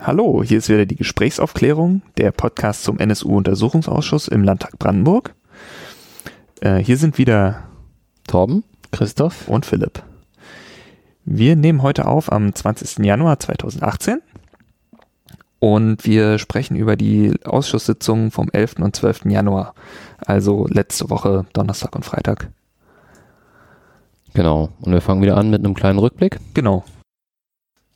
[0.00, 5.34] Hallo, hier ist wieder die Gesprächsaufklärung, der Podcast zum NSU-Untersuchungsausschuss im Landtag Brandenburg.
[6.60, 7.64] Äh, hier sind wieder
[8.28, 8.62] Torben,
[8.92, 10.02] Christoph und Philipp.
[11.24, 13.04] Wir nehmen heute auf am 20.
[13.04, 14.20] Januar 2018
[15.60, 18.76] und wir sprechen über die Ausschusssitzungen vom 11.
[18.80, 19.24] und 12.
[19.24, 19.74] Januar,
[20.18, 22.50] also letzte Woche Donnerstag und Freitag.
[24.34, 26.38] Genau, und wir fangen wieder an mit einem kleinen Rückblick.
[26.52, 26.84] Genau.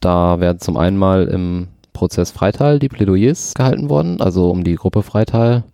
[0.01, 4.77] Da werden zum einen mal im Prozess Freital die Plädoyers gehalten worden, also um die
[4.77, 5.65] Gruppe Freital.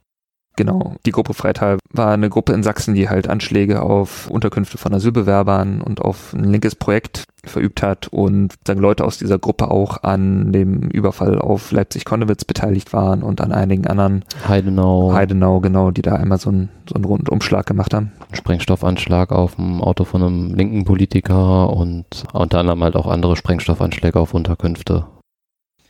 [0.57, 4.95] Genau, die Gruppe Freital war eine Gruppe in Sachsen, die halt Anschläge auf Unterkünfte von
[4.95, 10.03] Asylbewerbern und auf ein linkes Projekt verübt hat und dann Leute aus dieser Gruppe auch
[10.03, 15.13] an dem Überfall auf Leipzig-Konnewitz beteiligt waren und an einigen anderen Heidenau.
[15.13, 18.13] Heidenau, genau, die da einmal so einen, so einen Rundumschlag gemacht haben.
[18.33, 24.19] Sprengstoffanschlag auf dem Auto von einem linken Politiker und unter anderem halt auch andere Sprengstoffanschläge
[24.19, 25.05] auf Unterkünfte.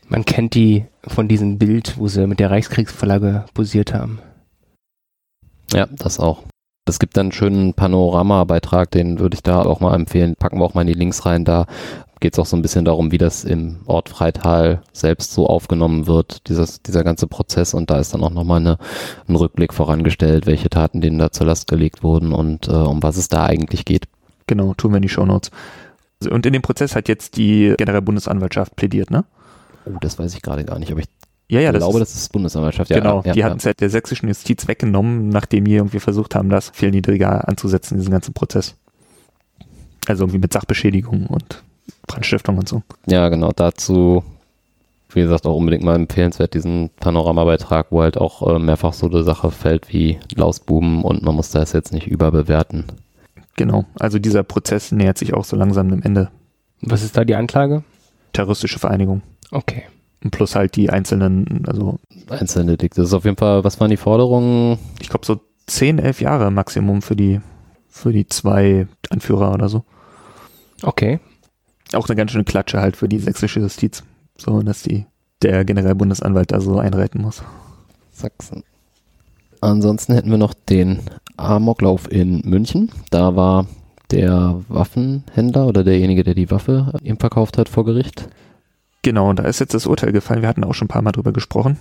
[0.09, 4.21] Man kennt die von diesem Bild, wo sie mit der Reichskriegsflagge posiert haben.
[5.73, 6.43] Ja, das auch.
[6.89, 10.37] Es gibt dann einen schönen Panoramabeitrag, den würde ich da auch mal empfehlen.
[10.39, 11.45] Packen wir auch mal in die Links rein.
[11.45, 11.67] Da
[12.21, 16.07] geht es auch so ein bisschen darum, wie das im Ort Freital selbst so aufgenommen
[16.07, 17.75] wird, dieses, dieser ganze Prozess.
[17.75, 18.79] Und da ist dann auch nochmal eine,
[19.27, 23.17] ein Rückblick vorangestellt, welche Taten denen da zur Last gelegt wurden und äh, um was
[23.17, 24.05] es da eigentlich geht.
[24.47, 25.51] Genau, tun wir in die Shownotes.
[26.31, 29.25] Und in dem Prozess hat jetzt die Generalbundesanwaltschaft plädiert, ne?
[29.87, 31.09] Oh, das weiß ich gerade gar nicht, aber ich
[31.49, 32.91] ja, ja, ich das glaube, ist, das ist Bundesanwaltschaft.
[32.91, 33.47] Ja, genau, ja, die ja.
[33.47, 37.47] hatten es halt der sächsischen Justiz weggenommen, nachdem die irgendwie versucht haben, das viel niedriger
[37.49, 38.75] anzusetzen, diesen ganzen Prozess.
[40.09, 41.63] Also irgendwie mit Sachbeschädigung und
[42.09, 42.83] Brandstiftung und so.
[43.07, 44.25] Ja, genau, dazu,
[45.11, 49.23] wie gesagt, auch unbedingt mal empfehlenswert, diesen Panoramabeitrag, wo halt auch äh, mehrfach so eine
[49.23, 52.87] Sache fällt wie Lausbuben und man muss das jetzt nicht überbewerten.
[53.57, 56.31] Genau, also dieser Prozess nähert sich auch so langsam dem Ende.
[56.83, 57.85] Was ist da die Anklage?
[58.33, 59.23] Terroristische Vereinigung.
[59.51, 59.85] Okay.
[60.25, 63.01] Und plus halt die einzelnen, also Einzelne Delikte.
[63.01, 64.79] Das ist auf jeden Fall, was waren die Forderungen?
[65.01, 67.41] ich glaube so 10, 11 Jahre Maximum für die,
[67.89, 69.85] für die zwei Anführer oder so.
[70.83, 71.21] Okay.
[71.93, 74.03] Auch eine ganz schöne Klatsche halt für die sächsische Justiz.
[74.37, 75.07] So, dass die,
[75.43, 77.43] der Generalbundesanwalt da so einreiten muss.
[78.13, 78.65] Sachsen.
[79.61, 81.01] Ansonsten hätten wir noch den
[81.37, 82.91] Amoklauf in München.
[83.11, 83.67] Da war
[84.11, 88.29] der Waffenhändler oder derjenige, der die Waffe ihm verkauft hat, vor Gericht.
[89.07, 90.43] Genau, und da ist jetzt das Urteil gefallen.
[90.43, 91.79] Wir hatten auch schon ein paar Mal drüber gesprochen.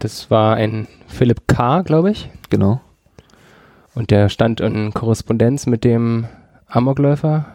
[0.00, 2.30] Das war ein Philipp K., glaube ich.
[2.50, 2.80] Genau.
[3.94, 6.26] Und der stand in Korrespondenz mit dem
[6.66, 7.46] Amokläufer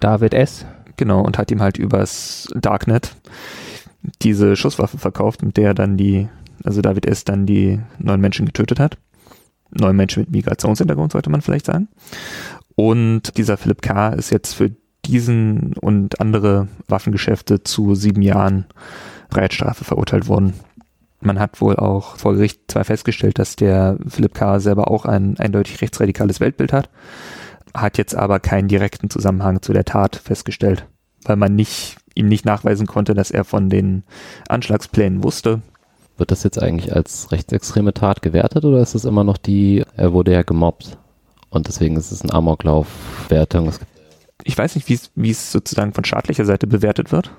[0.00, 0.66] David S.
[0.96, 3.14] Genau, und hat ihm halt übers Darknet
[4.20, 6.28] diese Schusswaffe verkauft, mit der dann die,
[6.64, 7.22] also David S.
[7.22, 8.98] dann die neun Menschen getötet hat.
[9.70, 11.86] Neun Menschen mit Migrationshintergrund, sollte man vielleicht sagen.
[12.74, 14.08] Und dieser Philipp K.
[14.08, 14.72] ist jetzt für
[15.06, 18.66] diesen und andere Waffengeschäfte zu sieben Jahren
[19.30, 20.54] Freiheitsstrafe verurteilt worden.
[21.20, 24.60] Man hat wohl auch vor Gericht zwar festgestellt, dass der Philipp K.
[24.60, 26.90] selber auch ein eindeutig rechtsradikales Weltbild hat,
[27.74, 30.86] hat jetzt aber keinen direkten Zusammenhang zu der Tat festgestellt,
[31.24, 34.04] weil man nicht, ihm nicht nachweisen konnte, dass er von den
[34.48, 35.62] Anschlagsplänen wusste.
[36.16, 40.12] Wird das jetzt eigentlich als rechtsextreme Tat gewertet oder ist es immer noch die, er
[40.12, 40.98] wurde ja gemobbt
[41.50, 43.68] und deswegen ist es ein Amoklauf-Wertung?
[43.68, 43.93] Es gibt
[44.44, 47.32] Ich weiß nicht, wie es- sozusagen von staatlicher Seite bewertet wird.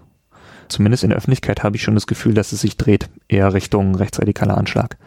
[0.68, 3.96] Zumindest in der Öffentlichkeit habe ich schon das Gefühl, dass es sich dreht, eher Richtung
[3.96, 4.98] rechtsradikaler Anschlag.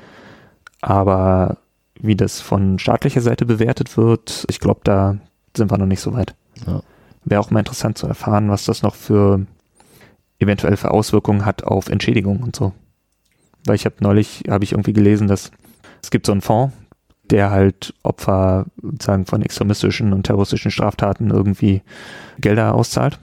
[0.80, 1.58] Aber
[2.00, 5.18] wie das von staatlicher Seite bewertet wird, ich glaube, da
[5.56, 6.34] sind wir noch nicht so weit.
[6.66, 6.82] Ja.
[7.24, 9.44] Wäre auch mal interessant zu erfahren, was das noch für
[10.38, 12.72] eventuell für Auswirkungen hat auf Entschädigung und so.
[13.64, 15.50] Weil ich habe neulich, habe ich irgendwie gelesen, dass
[16.00, 16.72] es gibt so einen Fonds,
[17.30, 21.82] der halt Opfer sozusagen von extremistischen und terroristischen Straftaten irgendwie
[22.40, 23.18] Gelder auszahlt.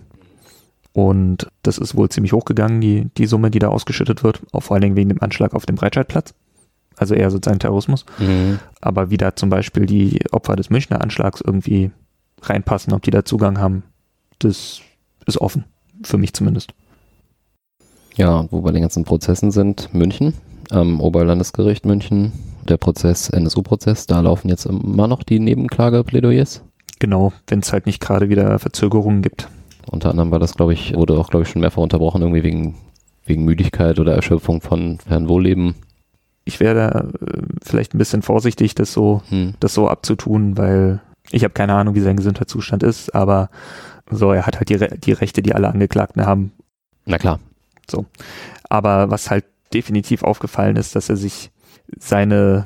[0.93, 4.75] Und das ist wohl ziemlich hochgegangen, die, die Summe, die da ausgeschüttet wird, auch vor
[4.75, 6.33] allen Dingen wegen dem Anschlag auf dem Breitscheidplatz.
[6.95, 8.05] Also eher sozusagen Terrorismus.
[8.17, 8.59] Mhm.
[8.79, 11.91] Aber wie da zum Beispiel die Opfer des Münchner Anschlags irgendwie
[12.41, 13.83] reinpassen, ob die da Zugang haben,
[14.39, 14.81] das
[15.25, 15.65] ist offen.
[16.03, 16.73] Für mich zumindest.
[18.15, 20.33] Ja, wo wir den ganzen Prozessen sind, München,
[20.69, 22.31] am Oberlandesgericht München,
[22.69, 26.63] der Prozess, NSU-Prozess, da laufen jetzt immer noch die Nebenklageplädoyers.
[26.99, 29.49] Genau, wenn es halt nicht gerade wieder Verzögerungen gibt.
[29.89, 32.75] Unter anderem war das, glaube ich, wurde auch, glaube ich, schon mehrfach unterbrochen, irgendwie wegen,
[33.25, 35.75] wegen Müdigkeit oder Erschöpfung von Herrn Wohleben.
[36.43, 39.55] Ich wäre da äh, vielleicht ein bisschen vorsichtig, das so, Hm.
[39.59, 41.01] das so abzutun, weil
[41.31, 43.49] ich habe keine Ahnung, wie sein Gesundheitszustand ist, aber
[44.09, 46.51] so, er hat halt die, Re die Rechte, die alle Angeklagten haben.
[47.05, 47.39] Na klar.
[48.69, 51.51] Aber was halt definitiv aufgefallen ist, dass er sich
[51.97, 52.65] seine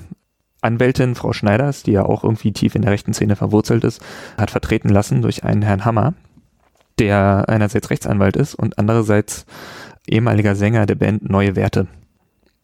[0.61, 4.01] Anwältin, Frau Schneiders, die ja auch irgendwie tief in der rechten Szene verwurzelt ist,
[4.37, 6.13] hat vertreten lassen durch einen Herrn Hammer,
[6.97, 9.45] der einerseits Rechtsanwalt ist und andererseits
[10.07, 11.87] ehemaliger Sänger der Band Neue Werte.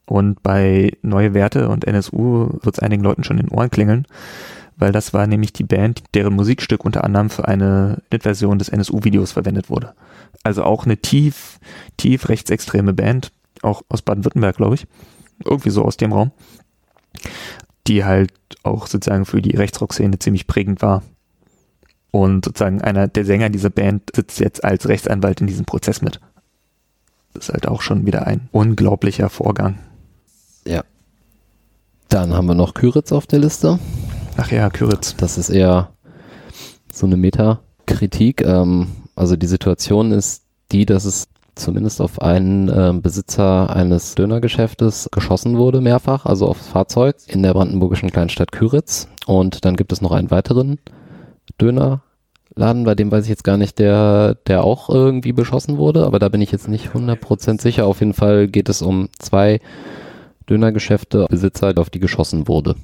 [0.06, 4.06] Und bei Neue Werte und NSU wird es einigen Leuten schon in den Ohren klingeln,
[4.78, 9.32] weil das war nämlich die Band, deren Musikstück unter anderem für eine Version des NSU-Videos
[9.32, 9.94] verwendet wurde.
[10.44, 11.60] Also auch eine tief,
[11.98, 13.32] tief rechtsextreme Band,
[13.62, 14.86] auch aus Baden-Württemberg, glaube ich.
[15.44, 16.32] Irgendwie so aus dem Raum.
[17.88, 18.32] Die halt
[18.64, 21.04] auch sozusagen für die Rechtsrock-Szene ziemlich prägend war.
[22.12, 26.20] Und sozusagen einer der Sänger dieser Band sitzt jetzt als Rechtsanwalt in diesem Prozess mit.
[27.34, 29.78] Das ist halt auch schon wieder ein unglaublicher Vorgang.
[30.66, 30.84] Ja.
[32.08, 33.80] Dann haben wir noch Küritz auf der Liste.
[34.38, 35.16] Ach ja, Küritz.
[35.18, 35.92] Das ist eher
[36.92, 38.42] so eine Metakritik.
[38.42, 45.10] Ähm, also die Situation ist die, dass es zumindest auf einen äh, Besitzer eines Dönergeschäftes
[45.12, 49.08] geschossen wurde, mehrfach, also aufs Fahrzeug in der brandenburgischen Kleinstadt Küritz.
[49.26, 50.80] Und dann gibt es noch einen weiteren
[51.60, 56.20] Dönerladen, bei dem weiß ich jetzt gar nicht, der, der auch irgendwie beschossen wurde, aber
[56.20, 57.88] da bin ich jetzt nicht 100% sicher.
[57.88, 59.60] Auf jeden Fall geht es um zwei
[60.50, 62.76] Dönergeschäfte, Besitzer, auf die geschossen wurde.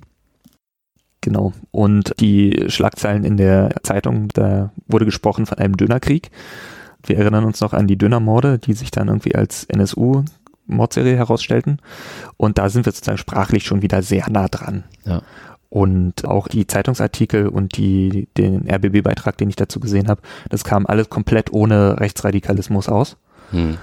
[1.21, 1.53] Genau.
[1.69, 6.31] Und die Schlagzeilen in der Zeitung, da wurde gesprochen von einem Dönerkrieg.
[7.03, 11.79] Wir erinnern uns noch an die Dönermorde, die sich dann irgendwie als NSU-Mordserie herausstellten.
[12.37, 14.83] Und da sind wir sozusagen sprachlich schon wieder sehr nah dran.
[15.05, 15.21] Ja.
[15.69, 20.85] Und auch die Zeitungsartikel und die, den RBB-Beitrag, den ich dazu gesehen habe, das kam
[20.85, 23.15] alles komplett ohne Rechtsradikalismus aus.
[23.51, 23.77] Hm.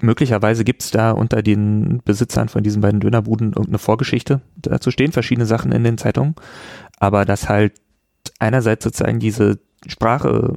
[0.00, 4.40] Möglicherweise gibt es da unter den Besitzern von diesen beiden Dönerbuden irgendeine Vorgeschichte.
[4.56, 6.34] Dazu stehen verschiedene Sachen in den Zeitungen.
[6.98, 7.74] Aber dass halt
[8.38, 10.56] einerseits sozusagen diese Sprache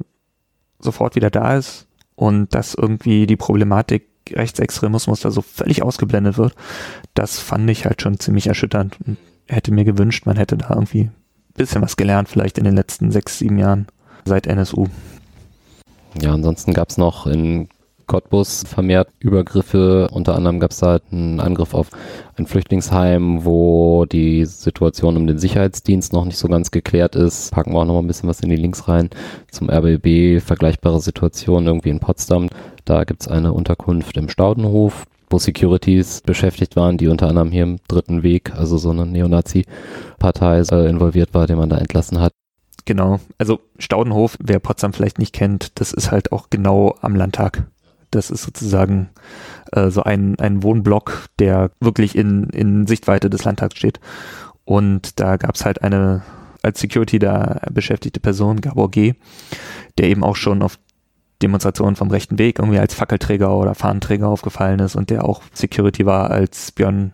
[0.78, 6.54] sofort wieder da ist und dass irgendwie die Problematik Rechtsextremismus da so völlig ausgeblendet wird,
[7.14, 11.02] das fand ich halt schon ziemlich erschütternd und hätte mir gewünscht, man hätte da irgendwie
[11.02, 11.12] ein
[11.54, 13.86] bisschen was gelernt, vielleicht in den letzten sechs, sieben Jahren
[14.24, 14.86] seit NSU.
[16.20, 17.68] Ja, ansonsten gab es noch in
[18.06, 20.08] Cottbus vermehrt Übergriffe.
[20.10, 21.90] Unter anderem gab es da halt einen Angriff auf
[22.36, 27.52] ein Flüchtlingsheim, wo die Situation um den Sicherheitsdienst noch nicht so ganz geklärt ist.
[27.52, 29.10] Packen wir auch noch mal ein bisschen was in die Links rein.
[29.50, 32.48] Zum RBB vergleichbare Situation irgendwie in Potsdam.
[32.84, 37.62] Da gibt es eine Unterkunft im Staudenhof, wo Securities beschäftigt waren, die unter anderem hier
[37.62, 42.32] im Dritten Weg, also so eine Neonazi-Partei äh, involviert war, den man da entlassen hat.
[42.84, 47.64] Genau, also Staudenhof, wer Potsdam vielleicht nicht kennt, das ist halt auch genau am Landtag.
[48.14, 49.10] Das ist sozusagen
[49.72, 54.00] äh, so ein, ein Wohnblock, der wirklich in, in Sichtweite des Landtags steht.
[54.64, 56.22] Und da gab es halt eine
[56.62, 59.14] als Security da beschäftigte Person, Gabor G.,
[59.98, 60.78] der eben auch schon auf
[61.42, 66.06] Demonstrationen vom rechten Weg irgendwie als Fackelträger oder Fahnenträger aufgefallen ist und der auch Security
[66.06, 67.12] war, als Björn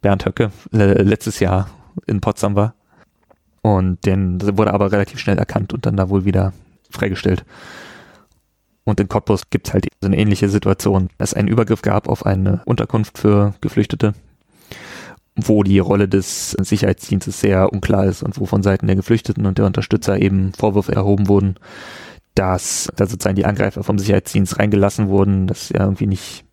[0.00, 1.70] Bernd Höcke äh, letztes Jahr
[2.06, 2.74] in Potsdam war.
[3.62, 6.52] Und den wurde aber relativ schnell erkannt und dann da wohl wieder
[6.90, 7.44] freigestellt.
[8.88, 11.10] Und in Cottbus gibt es halt so eine ähnliche Situation.
[11.18, 14.14] Es einen Übergriff gab auf eine Unterkunft für Geflüchtete,
[15.36, 19.58] wo die Rolle des Sicherheitsdienstes sehr unklar ist und wo von Seiten der Geflüchteten und
[19.58, 21.56] der Unterstützer eben Vorwürfe erhoben wurden,
[22.34, 26.46] dass da sozusagen die Angreifer vom Sicherheitsdienst reingelassen wurden, dass er irgendwie nicht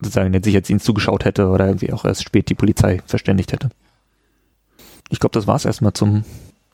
[0.00, 3.70] sozusagen den Sicherheitsdienst zugeschaut hätte oder irgendwie auch erst spät die Polizei verständigt hätte.
[5.10, 6.24] Ich glaube, das war es erstmal zum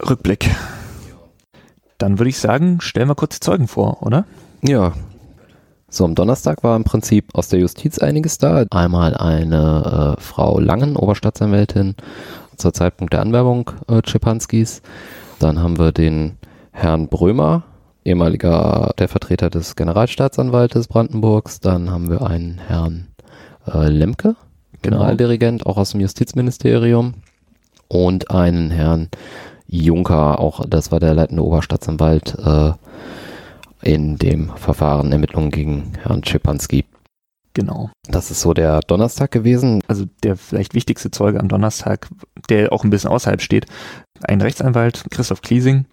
[0.06, 0.50] Rückblick.
[1.96, 4.26] Dann würde ich sagen, stellen wir kurz die Zeugen vor, oder?
[4.62, 4.92] Ja.
[5.90, 8.64] So, am Donnerstag war im Prinzip aus der Justiz einiges da.
[8.70, 11.94] Einmal eine äh, Frau Langen, Oberstaatsanwältin,
[12.56, 14.82] zur Zeitpunkt der Anwerbung äh, Czepanskis.
[15.38, 16.36] Dann haben wir den
[16.72, 17.62] Herrn Brömer,
[18.04, 21.60] ehemaliger der Vertreter des Generalstaatsanwaltes Brandenburgs.
[21.60, 23.08] Dann haben wir einen Herrn
[23.66, 24.36] äh, Lemke,
[24.82, 24.98] genau.
[24.98, 27.14] Generaldirigent, auch aus dem Justizministerium.
[27.88, 29.08] Und einen Herrn
[29.68, 32.72] Juncker, auch das war der leitende Oberstaatsanwalt äh,
[33.88, 36.84] in dem Verfahren Ermittlungen gegen Herrn Schipanski.
[37.54, 37.90] Genau.
[38.04, 39.82] Das ist so der Donnerstag gewesen.
[39.88, 42.08] Also der vielleicht wichtigste Zeuge am Donnerstag,
[42.50, 43.64] der auch ein bisschen außerhalb steht,
[44.22, 45.86] ein Rechtsanwalt, Christoph Kliesing,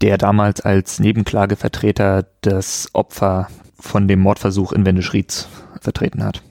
[0.00, 3.48] der damals als Nebenklagevertreter das Opfer
[3.78, 5.46] von dem Mordversuch in Wendeschrieds
[5.82, 6.42] vertreten hat.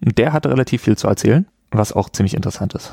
[0.00, 2.92] Der hatte relativ viel zu erzählen, was auch ziemlich interessant ist.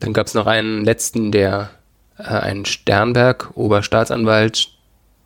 [0.00, 1.68] Dann gab es noch einen letzten, der
[2.16, 4.75] äh, ein Sternberg, Oberstaatsanwalt,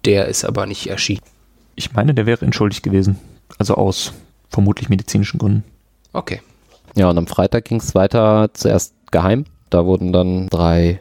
[0.04, 1.22] der ist aber nicht erschienen.
[1.74, 3.18] Ich meine, der wäre entschuldigt gewesen.
[3.58, 4.12] Also aus
[4.48, 5.64] vermutlich medizinischen Gründen.
[6.12, 6.40] Okay.
[6.96, 9.44] Ja, und am Freitag ging es weiter, zuerst geheim.
[9.70, 11.00] Da wurden dann drei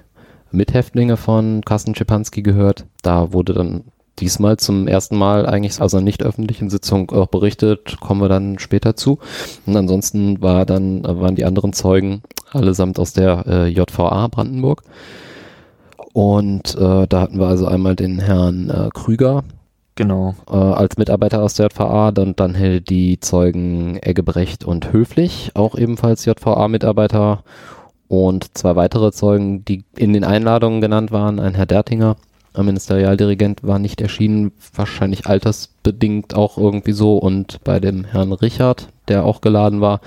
[0.51, 2.85] Mithäftlinge von Carsten Schipanski gehört.
[3.01, 3.83] Da wurde dann
[4.19, 8.59] diesmal zum ersten Mal eigentlich aus einer nicht öffentlichen Sitzung auch berichtet, kommen wir dann
[8.59, 9.19] später zu.
[9.65, 14.83] Und ansonsten war dann, waren die anderen Zeugen allesamt aus der äh, JVA Brandenburg.
[16.19, 19.45] Und äh, da hatten wir also einmal den Herrn äh, Krüger,
[19.95, 20.35] Genau.
[20.51, 22.57] äh, als Mitarbeiter aus der JVA, dann, dann
[22.89, 27.45] die Zeugen Eggebrecht und Höflich, auch ebenfalls JVA-Mitarbeiter
[28.09, 32.17] und zwei weitere Zeugen, die in den Einladungen genannt waren, ein Herr Dertinger,
[32.57, 39.23] Ministerialdirigent, war nicht erschienen, wahrscheinlich altersbedingt auch irgendwie so und bei dem Herrn Richard, der
[39.23, 40.01] auch geladen war,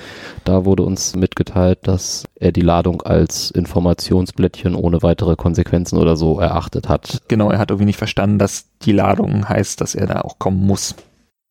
[0.44, 6.38] da wurde uns mitgeteilt, dass er die Ladung als Informationsblättchen ohne weitere Konsequenzen oder so
[6.40, 7.22] erachtet hat.
[7.28, 10.66] Genau, er hat irgendwie nicht verstanden, dass die Ladung heißt, dass er da auch kommen
[10.66, 10.94] muss.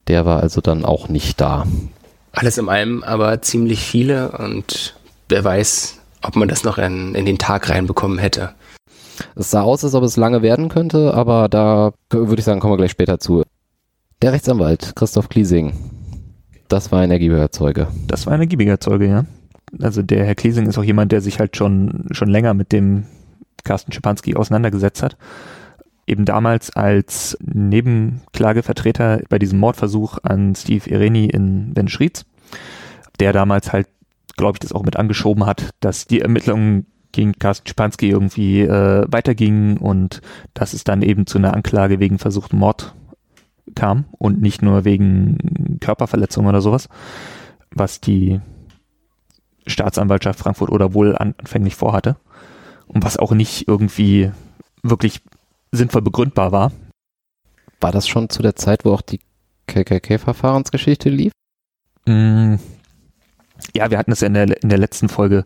[0.08, 1.66] Der war also dann auch nicht da.
[2.34, 4.96] Alles in allem aber ziemlich viele und
[5.30, 8.54] wer weiß, ob man das noch in, in den Tag reinbekommen hätte.
[9.36, 12.74] Es sah aus, als ob es lange werden könnte, aber da würde ich sagen, kommen
[12.74, 13.44] wir gleich später zu.
[14.22, 15.74] Der Rechtsanwalt Christoph Kliesing,
[16.68, 17.88] das war ein ergiebiger Zeuge.
[18.08, 19.26] Das war ein ergiebiger Zeuge, ja.
[19.82, 23.06] Also der Herr Kliesing ist auch jemand, der sich halt schon, schon länger mit dem
[23.64, 25.18] Carsten Schipanski auseinandergesetzt hat.
[26.08, 32.26] Eben damals als Nebenklagevertreter bei diesem Mordversuch an Steve Ireni in Benschrieds,
[33.20, 33.88] der damals halt,
[34.36, 39.06] glaube ich, das auch mit angeschoben hat, dass die Ermittlungen gegen Carsten Schipanski irgendwie äh,
[39.08, 40.22] weitergingen und
[40.54, 42.96] dass es dann eben zu einer Anklage wegen versuchten Mord
[43.76, 46.90] kam und nicht nur wegen Körperverletzung oder sowas,
[47.72, 48.40] was die
[49.68, 52.18] Staatsanwaltschaft Frankfurt oder wohl anfänglich vorhatte
[52.88, 54.32] und was auch nicht irgendwie
[54.84, 55.22] wirklich
[55.72, 56.72] sinnvoll begründbar war.
[57.80, 59.22] War das schon zu der Zeit, wo auch die
[59.68, 61.32] KKK-Verfahrensgeschichte lief?
[62.06, 62.56] Mm,
[63.74, 65.46] ja, wir hatten es ja in der, in der letzten Folge,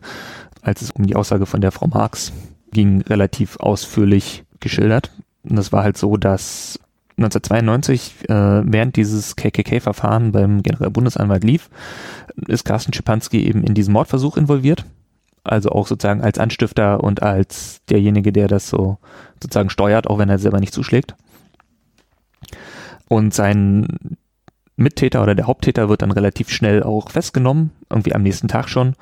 [0.66, 2.32] als es um die Aussage von der Frau Marx
[2.72, 5.12] ging, relativ ausführlich geschildert.
[5.48, 6.80] Und das war halt so, dass
[7.18, 11.70] 1992, äh, während dieses KKK-Verfahren beim Generalbundesanwalt lief,
[12.48, 14.84] ist Carsten Schipanski eben in diesen Mordversuch involviert.
[15.44, 18.98] Also auch sozusagen als Anstifter und als derjenige, der das so
[19.40, 21.14] sozusagen steuert, auch wenn er selber nicht zuschlägt.
[23.08, 24.16] Und sein
[24.74, 28.96] Mittäter oder der Haupttäter wird dann relativ schnell auch festgenommen, irgendwie am nächsten Tag schon.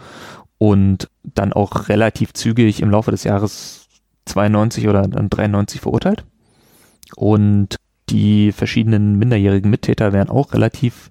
[0.58, 3.88] Und dann auch relativ zügig im Laufe des Jahres
[4.26, 6.24] 92 oder dann 93 verurteilt.
[7.16, 7.76] Und
[8.08, 11.10] die verschiedenen minderjährigen Mittäter werden auch relativ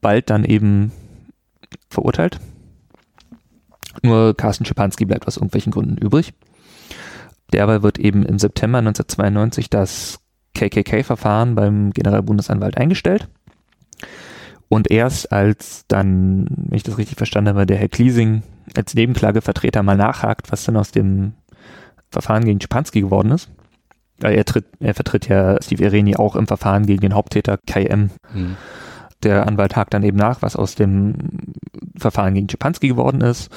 [0.00, 0.92] bald dann eben
[1.90, 2.38] verurteilt.
[4.02, 6.32] Nur Carsten Schipanski bleibt aus irgendwelchen Gründen übrig.
[7.52, 10.20] Derweil wird eben im September 1992 das
[10.54, 13.28] KKK-Verfahren beim Generalbundesanwalt eingestellt.
[14.68, 18.42] Und erst als dann, wenn ich das richtig verstanden habe, der Herr Kliesing
[18.76, 21.32] als Nebenklagevertreter mal nachhakt, was denn aus dem
[22.10, 23.50] Verfahren gegen Schipanski geworden ist,
[24.20, 28.10] er, tritt, er vertritt ja Steve Ireni auch im Verfahren gegen den Haupttäter KM.
[28.34, 28.56] Mhm.
[29.22, 31.14] Der Anwalt hakt dann eben nach, was aus dem
[31.96, 33.50] Verfahren gegen Schipanski geworden ist.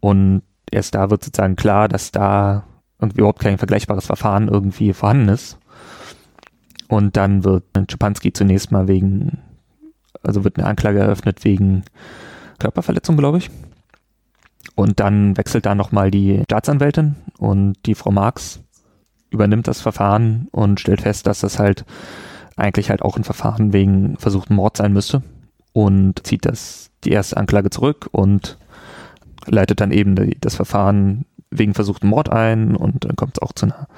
[0.00, 2.64] Und erst da wird sozusagen klar, dass da
[2.98, 5.58] irgendwie überhaupt kein vergleichbares Verfahren irgendwie vorhanden ist.
[6.88, 9.38] Und dann wird Schipanski zunächst mal wegen,
[10.22, 11.84] also wird eine Anklage eröffnet wegen
[12.58, 13.50] Körperverletzung, glaube ich.
[14.74, 18.60] Und dann wechselt da nochmal die Staatsanwältin und die Frau Marx
[19.30, 21.84] übernimmt das Verfahren und stellt fest, dass das halt
[22.56, 25.22] eigentlich halt auch ein Verfahren wegen versuchten Mord sein müsste
[25.72, 28.58] und zieht das die erste Anklage zurück und
[29.46, 33.52] leitet dann eben die, das Verfahren wegen versuchten Mord ein und dann kommt es auch
[33.52, 33.88] zu einer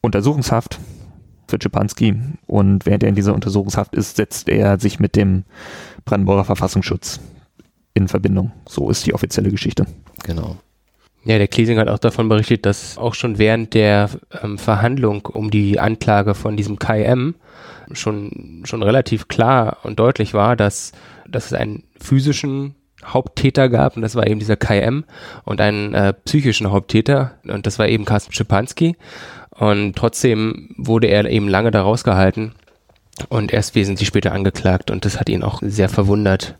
[0.00, 0.78] Untersuchungshaft
[1.54, 5.44] für Schipanski und während er in dieser Untersuchungshaft ist, setzt er sich mit dem
[6.04, 7.20] Brandenburger Verfassungsschutz
[7.94, 8.52] in Verbindung.
[8.68, 9.86] So ist die offizielle Geschichte.
[10.24, 10.56] Genau.
[11.24, 14.10] Ja, der Kliesing hat auch davon berichtet, dass auch schon während der
[14.42, 17.34] ähm, Verhandlung um die Anklage von diesem KM
[17.92, 20.92] schon, schon relativ klar und deutlich war, dass,
[21.26, 25.04] dass es einen physischen Haupttäter gab und das war eben dieser KM
[25.44, 28.96] und einen äh, psychischen Haupttäter und das war eben Carsten Schipanski
[29.58, 32.54] und trotzdem wurde er eben lange da rausgehalten
[33.28, 36.56] und erst wesentlich später angeklagt und das hat ihn auch sehr verwundert.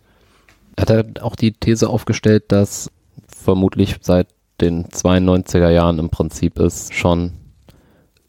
[0.79, 2.91] Hat er auch die These aufgestellt, dass
[3.29, 4.29] vermutlich seit
[4.61, 7.33] den 92er Jahren im Prinzip es schon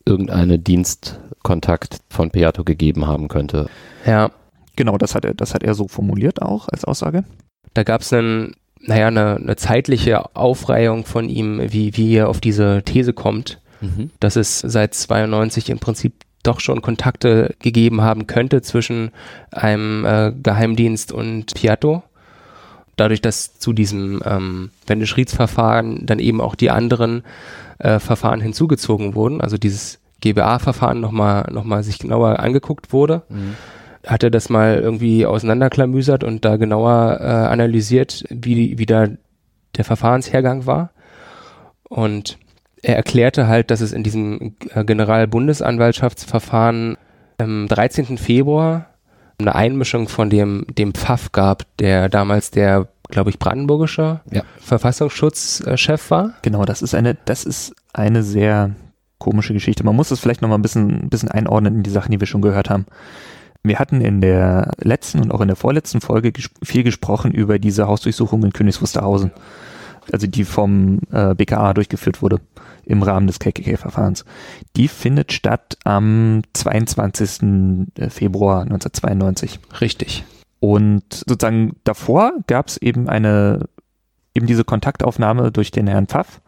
[0.05, 3.69] irgendeine Dienstkontakt von Beato gegeben haben könnte.
[4.05, 4.31] Ja.
[4.75, 7.23] Genau, das hat er, das hat er so formuliert auch als Aussage.
[7.73, 12.41] Da gab es einen, naja, eine, eine zeitliche Aufreihung von ihm, wie, wie er auf
[12.41, 14.11] diese These kommt, mhm.
[14.19, 16.13] dass es seit 92 im Prinzip
[16.43, 19.11] doch schon Kontakte gegeben haben könnte zwischen
[19.51, 22.03] einem äh, Geheimdienst und Piatto
[22.97, 27.23] dadurch, dass zu diesem ähm, Wendeschrieds-Verfahren dann eben auch die anderen
[27.79, 33.55] äh, Verfahren hinzugezogen wurden, also dieses GBA-Verfahren nochmal noch mal sich genauer angeguckt wurde, mhm.
[34.07, 39.07] hat er das mal irgendwie auseinanderklamüsert und da genauer äh, analysiert, wie, wie da
[39.75, 40.91] der Verfahrenshergang war.
[41.83, 42.37] Und
[42.85, 46.97] er erklärte halt, dass es in diesem äh, Generalbundesanwaltschaftsverfahren
[47.37, 48.17] am 13.
[48.17, 48.87] Februar
[49.39, 54.43] eine Einmischung von dem, dem Pfaff gab, der damals der, glaube ich, brandenburgische Ja.
[54.59, 56.33] Verfassungsschutzchef war.
[56.41, 58.71] Genau, das ist eine, das ist eine sehr
[59.17, 59.83] komische Geschichte.
[59.83, 62.19] Man muss es vielleicht noch mal ein bisschen, ein bisschen einordnen in die Sachen, die
[62.19, 62.85] wir schon gehört haben.
[63.63, 67.57] Wir hatten in der letzten und auch in der vorletzten Folge ges viel gesprochen über
[67.57, 69.31] diese Hausdurchsuchung in Königs Wusterhausen.
[70.11, 72.39] Also die vom äh, BKA durchgeführt wurde
[72.85, 74.25] im Rahmen des KKK-Verfahrens.
[74.75, 77.87] Die findet statt am 22.
[78.09, 79.59] Februar 1992.
[79.81, 80.23] Richtig.
[80.59, 83.67] Und sozusagen davor gab es eben eine,
[84.33, 86.41] eben diese Kontaktaufnahme durch den Herrn Pfaff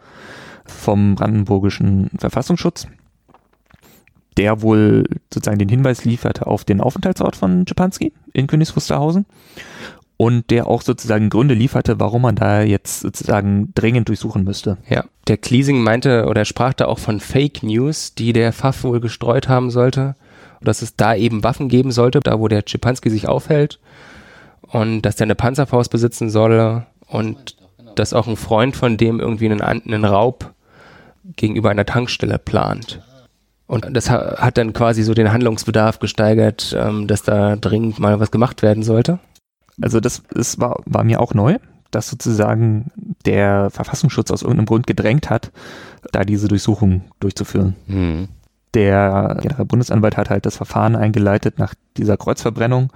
[0.66, 2.88] vom brandenburgischen Verfassungsschutz,
[4.38, 9.26] der wohl sozusagen den Hinweis lieferte auf den Aufenthaltsort von Czepanski in Königs Wusterhausen
[10.18, 14.78] und der auch sozusagen Gründe lieferte, warum man da jetzt sozusagen dringend durchsuchen müsste.
[14.90, 15.06] Ja.
[15.28, 19.48] Der Kliesing meinte oder sprach da auch von Fake News, die der Pfaff wohl gestreut
[19.48, 20.16] haben sollte.
[20.60, 23.80] Dass es da eben Waffen geben sollte, da wo der Schipanski sich aufhält.
[24.64, 26.88] Und dass der eine Panzerfaust besitzen solle.
[27.08, 27.56] Und
[27.94, 30.52] dass auch ein Freund von dem irgendwie einen, einen Raub
[31.36, 33.02] gegenüber einer Tankstelle plant.
[33.68, 38.20] Und das ha- hat dann quasi so den Handlungsbedarf gesteigert, ähm, dass da dringend mal
[38.20, 39.20] was gemacht werden sollte.
[39.82, 41.58] Also das ist, war, war mir auch neu,
[41.92, 42.92] dass sozusagen
[43.26, 45.52] der Verfassungsschutz aus irgendeinem Grund gedrängt hat,
[46.12, 47.76] da diese Durchsuchung durchzuführen.
[47.88, 48.28] Hm.
[48.74, 52.92] Der Generalbundesanwalt hat halt das Verfahren eingeleitet nach dieser Kreuzverbrennung,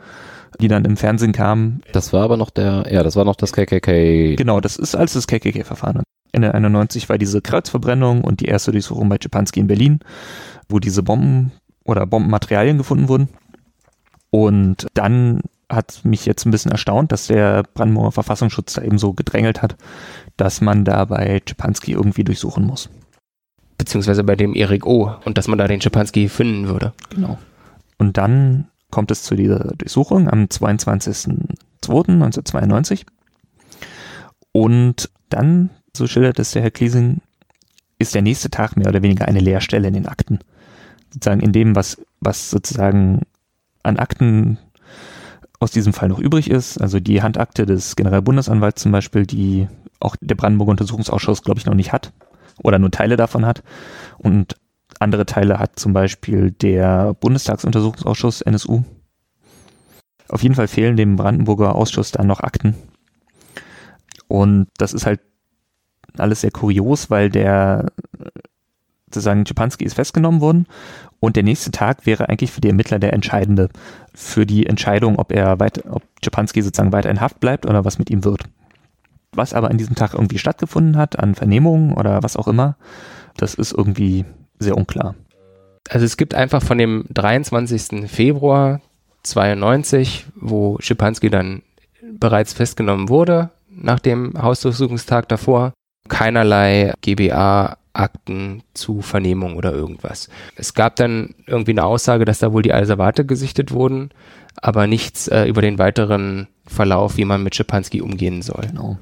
[0.59, 1.81] die dann im Fernsehen kam.
[1.93, 4.35] Das war aber noch der, ja, das war noch das KKK.
[4.35, 6.03] Genau, das ist alles das KKK-Verfahren.
[6.33, 9.99] Ende 91 war diese Kreuzverbrennung und die erste Durchsuchung bei Czepanski in Berlin,
[10.69, 11.51] wo diese Bomben
[11.83, 13.29] oder Bombenmaterialien gefunden wurden.
[14.29, 15.41] Und dann
[15.71, 19.75] hat mich jetzt ein bisschen erstaunt, dass der Brandenburger Verfassungsschutz da eben so gedrängelt hat,
[20.37, 22.89] dass man da bei Czepanski irgendwie durchsuchen muss.
[23.77, 25.15] Beziehungsweise bei dem Erik O.
[25.25, 26.93] Und dass man da den Schipanski finden würde.
[27.09, 27.39] Genau.
[27.97, 33.05] Und dann kommt es zu dieser Durchsuchung am 22.02.1992.
[34.51, 37.21] Und dann, so schildert es der Herr Kliesing,
[37.97, 40.39] ist der nächste Tag mehr oder weniger eine Leerstelle in den Akten.
[41.13, 43.21] Sozusagen in dem, was, was sozusagen
[43.83, 44.57] an Akten
[45.61, 46.81] aus diesem Fall noch übrig ist.
[46.81, 49.67] Also die Handakte des Generalbundesanwalts zum Beispiel, die
[49.99, 52.11] auch der Brandenburger Untersuchungsausschuss, glaube ich, noch nicht hat
[52.63, 53.63] oder nur Teile davon hat.
[54.17, 54.55] Und
[54.99, 58.83] andere Teile hat zum Beispiel der Bundestagsuntersuchungsausschuss NSU.
[60.29, 62.75] Auf jeden Fall fehlen dem Brandenburger Ausschuss dann noch Akten.
[64.27, 65.19] Und das ist halt
[66.17, 67.91] alles sehr kurios, weil der
[69.05, 70.65] sozusagen Czepanski ist festgenommen worden
[71.21, 73.69] und der nächste Tag wäre eigentlich für die Ermittler der entscheidende
[74.13, 77.99] für die Entscheidung, ob er weit, ob Czepanski sozusagen weiter in Haft bleibt oder was
[77.99, 78.43] mit ihm wird.
[79.33, 82.75] Was aber an diesem Tag irgendwie stattgefunden hat, an Vernehmungen oder was auch immer,
[83.37, 84.25] das ist irgendwie
[84.59, 85.15] sehr unklar.
[85.89, 88.09] Also es gibt einfach von dem 23.
[88.09, 88.81] Februar
[89.23, 91.61] 92, wo Schipanski dann
[92.19, 95.73] bereits festgenommen wurde, nach dem Hausdurchsuchungstag davor,
[96.09, 96.93] keinerlei
[97.93, 100.29] GBA-Akten zu Vernehmung oder irgendwas.
[100.55, 104.09] Es gab dann irgendwie eine Aussage, dass da wohl die Asservate gesichtet wurden,
[104.55, 108.67] aber nichts äh, über den weiteren Verlauf, wie man mit Schipanski umgehen soll.
[108.67, 108.97] Genau.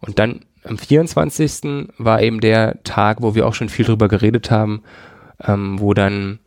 [0.00, 1.88] Und dann am 24.
[1.98, 4.82] war eben der Tag, wo wir auch schon viel drüber geredet haben,
[5.44, 6.38] ähm, wo dann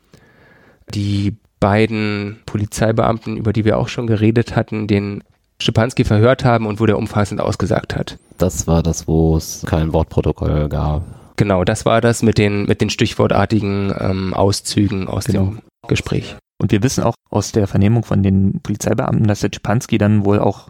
[0.94, 5.24] die beiden Polizeibeamten, über die wir auch schon geredet hatten, den
[5.62, 8.18] Schipanski verhört haben und wo der umfassend ausgesagt hat.
[8.38, 11.19] Das war das, wo es kein Wortprotokoll gab.
[11.40, 15.46] Genau, das war das mit den, mit den stichwortartigen ähm, Auszügen aus Genau.
[15.46, 16.36] dem Gespräch.
[16.62, 20.40] Und wir wissen auch aus der Vernehmung von den Polizeibeamten, dass der Czepanski dann wohl
[20.40, 20.68] auch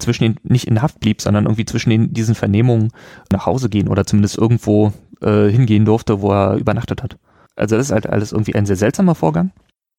[0.00, 2.90] zwischen den, nicht in Haft blieb, sondern irgendwie zwischen den, diesen Vernehmungen
[3.30, 4.92] nach Hause gehen oder zumindest irgendwo
[5.22, 7.16] äh, hingehen durfte, wo er übernachtet hat.
[7.54, 9.52] Also das ist halt alles irgendwie ein sehr seltsamer Vorgang.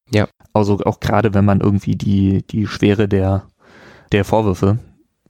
[0.09, 0.27] Ja.
[0.51, 3.43] Also auch gerade wenn man irgendwie die, die Schwere der,
[4.11, 4.77] der Vorwürfe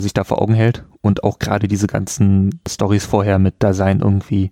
[0.01, 4.01] sich da vor Augen hält und auch gerade diese ganzen Stories vorher mit, da seien
[4.01, 4.51] irgendwie,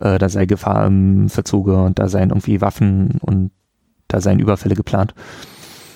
[0.00, 3.50] äh, da sei Gefahr im Verzuge und da seien irgendwie Waffen und
[4.08, 5.14] da seien Überfälle geplant.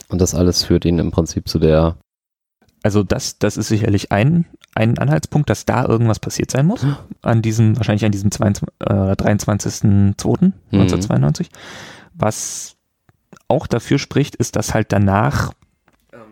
[0.09, 1.97] Und das alles führt ihn im Prinzip zu der,
[2.83, 6.87] Also das, das ist sicherlich ein, ein Anhaltspunkt, dass da irgendwas passiert sein muss.
[7.23, 11.47] An diesem, wahrscheinlich an diesem 22, äh, 23.02.1992.
[12.13, 12.77] Was
[13.49, 15.53] auch dafür spricht, ist, dass halt danach,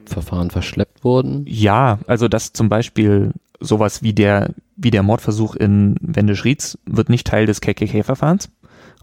[0.07, 1.45] Verfahren verschleppt wurden.
[1.47, 7.27] ja, also dass zum Beispiel sowas wie der, wie der Mordversuch in Wendisch-Rietz wird nicht
[7.27, 8.51] Teil des KKK-Verfahrens,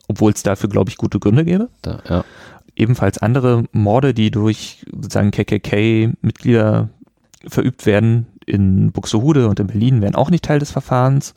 [0.08, 1.70] obwohl es dafür, glaube ich, gute Gründe gäbe.
[1.82, 2.26] Da, ja.
[2.76, 6.90] ebenfalls andere Morde, die durch sozusagen KKK-Mitglieder
[7.48, 11.36] verübt werden in Buxtehude und in Berlin, werden auch nicht Teil des Verfahrens.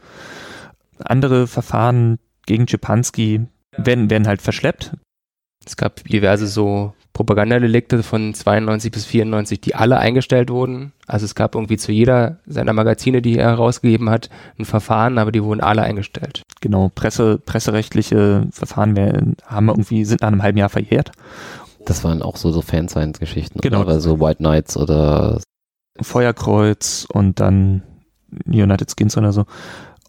[0.98, 3.46] Andere Verfahren gegen Czepanski
[3.76, 4.96] werden, werden halt verschleppt.
[5.64, 10.92] Es gab diverse so Propagandadelikte von 92 bis 94, die alle eingestellt wurden.
[11.06, 15.30] Also es gab irgendwie zu jeder seiner Magazine, die er herausgegeben hat, ein Verfahren, aber
[15.30, 16.42] die wurden alle eingestellt.
[16.60, 21.12] Genau, Presse, presserechtliche Verfahren werden, haben irgendwie, sind nach einem halben Jahr verjährt.
[21.84, 23.82] Das waren auch so, so Fansigns-Geschichten, Genau.
[23.82, 23.92] oder?
[23.92, 25.40] Also White Knights oder
[26.00, 27.82] Feuerkreuz und dann
[28.46, 29.44] United Skins oder so.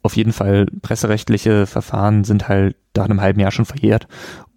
[0.04, 4.08] Auf jeden Fall presserechtliche Verfahren sind halt nach einem halben Jahr schon verjährt.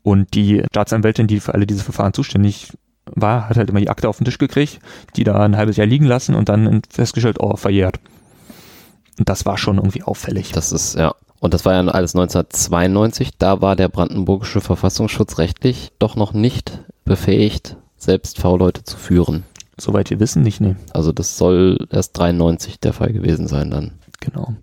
[0.07, 2.69] Und die Staatsanwältin, die für alle diese Verfahren zuständig
[3.07, 4.79] war, hat halt immer die Akte auf den Tisch gekriegt,
[5.16, 7.99] die da ein halbes Jahr liegen lassen und dann festgestellt, oh, verjährt.
[9.19, 10.53] Und das war schon irgendwie auffällig.
[10.53, 11.12] Das ist, ja.
[11.40, 13.31] Und das war ja alles 1992.
[13.37, 19.42] Da war der brandenburgische Verfassungsschutz rechtlich doch noch nicht befähigt, selbst V-Leute zu führen.
[19.77, 20.77] Soweit wir wissen, nicht, ne.
[20.92, 23.95] Also das soll erst 93 der Fall gewesen sein dann.
[24.21, 24.55] Genau.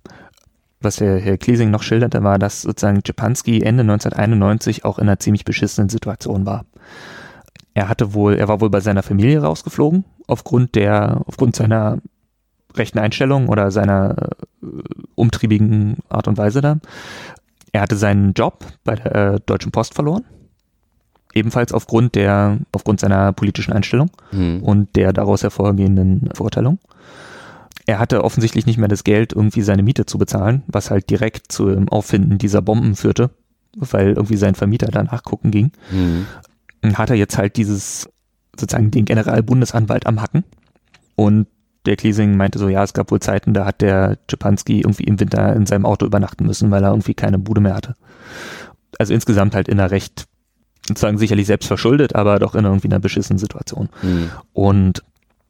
[0.84, 5.20] Was der Herr Kliesing noch schilderte, war, dass sozusagen Czepanski Ende 1991 auch in einer
[5.20, 6.66] ziemlich beschissenen Situation war.
[7.74, 12.00] Er hatte wohl, er war wohl bei seiner Familie rausgeflogen, aufgrund der, aufgrund seiner
[12.76, 14.16] rechten Einstellung oder seiner
[14.62, 14.66] äh,
[15.16, 16.78] umtriebigen Art und Weise da.
[17.72, 20.24] Er hatte seinen Job bei der äh, Deutschen Post verloren.
[21.34, 24.62] Ebenfalls aufgrund der, aufgrund seiner politischen Einstellung Hm.
[24.62, 26.78] und der daraus hervorgehenden Verurteilung.
[27.86, 31.52] Er hatte offensichtlich nicht mehr das Geld, irgendwie seine Miete zu bezahlen, was halt direkt
[31.52, 33.32] zum Auffinden dieser Bomben führte,
[33.76, 35.72] weil irgendwie sein Vermieter da nachgucken ging.
[35.90, 36.26] Hm.
[36.82, 38.10] Dann hat er jetzt halt dieses,
[38.58, 40.44] sozusagen den Generalbundesanwalt am Hacken.
[41.16, 41.48] Und
[41.86, 45.20] der Kliesing meinte so, ja, es gab wohl Zeiten, da hat der Czepanski irgendwie im
[45.20, 47.96] Winter in seinem Auto übernachten müssen, weil er irgendwie keine Bude mehr hatte.
[48.98, 50.26] Also insgesamt halt in einer recht,
[50.88, 53.90] sozusagen sicherlich selbst verschuldet, aber doch in irgendwie einer beschissenen Situation.
[54.02, 54.30] Hm.
[54.54, 55.04] Und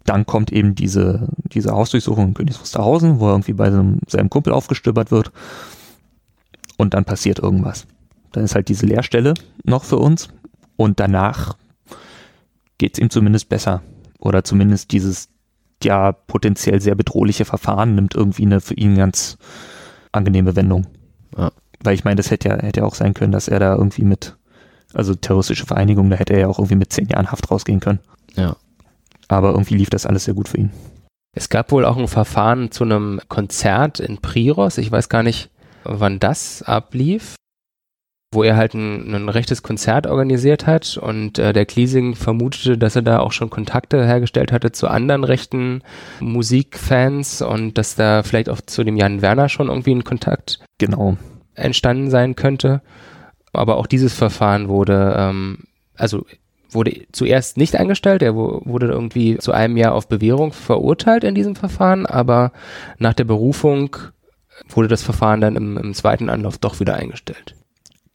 [0.06, 4.30] dann kommt eben diese, diese Hausdurchsuchung in Königs Wusterhausen, wo er irgendwie bei seinem, seinem
[4.30, 5.32] Kumpel aufgestöbert wird.
[6.78, 7.86] Und dann passiert irgendwas.
[8.32, 10.30] Dann ist halt diese Leerstelle noch für uns.
[10.76, 11.56] Und danach
[12.78, 13.82] geht es ihm zumindest besser.
[14.20, 15.30] Oder zumindest dieses
[15.84, 19.38] ja potenziell sehr bedrohliche Verfahren nimmt irgendwie eine für ihn ganz
[20.12, 20.88] angenehme Wendung.
[21.38, 21.52] Ja.
[21.82, 24.04] Weil ich meine, das hätte ja, hätte ja auch sein können, dass er da irgendwie
[24.04, 24.38] mit,
[24.94, 28.00] also terroristische Vereinigung, da hätte er ja auch irgendwie mit zehn Jahren Haft rausgehen können.
[28.36, 28.56] Ja.
[29.34, 30.72] Aber irgendwie lief das alles sehr gut für ihn.
[31.36, 34.78] Es gab wohl auch ein Verfahren zu einem Konzert in Priros.
[34.78, 35.50] Ich weiß gar nicht,
[35.84, 37.36] wann das ablief,
[38.32, 42.96] wo er halt ein, ein rechtes Konzert organisiert hat und äh, der Kliesing vermutete, dass
[42.96, 45.82] er da auch schon Kontakte hergestellt hatte zu anderen rechten
[46.20, 51.18] Musikfans und dass da vielleicht auch zu dem Jan Werner schon irgendwie ein Kontakt Genau.
[51.56, 52.82] entstanden sein könnte.
[53.54, 55.60] Aber auch dieses Verfahren wurde, ähm,
[55.96, 56.26] also
[56.74, 61.56] wurde zuerst nicht eingestellt, er wurde irgendwie zu einem Jahr auf Bewährung verurteilt in diesem
[61.56, 62.52] Verfahren, aber
[62.98, 63.96] nach der Berufung
[64.70, 67.56] wurde das Verfahren dann im, im zweiten Anlauf doch wieder eingestellt.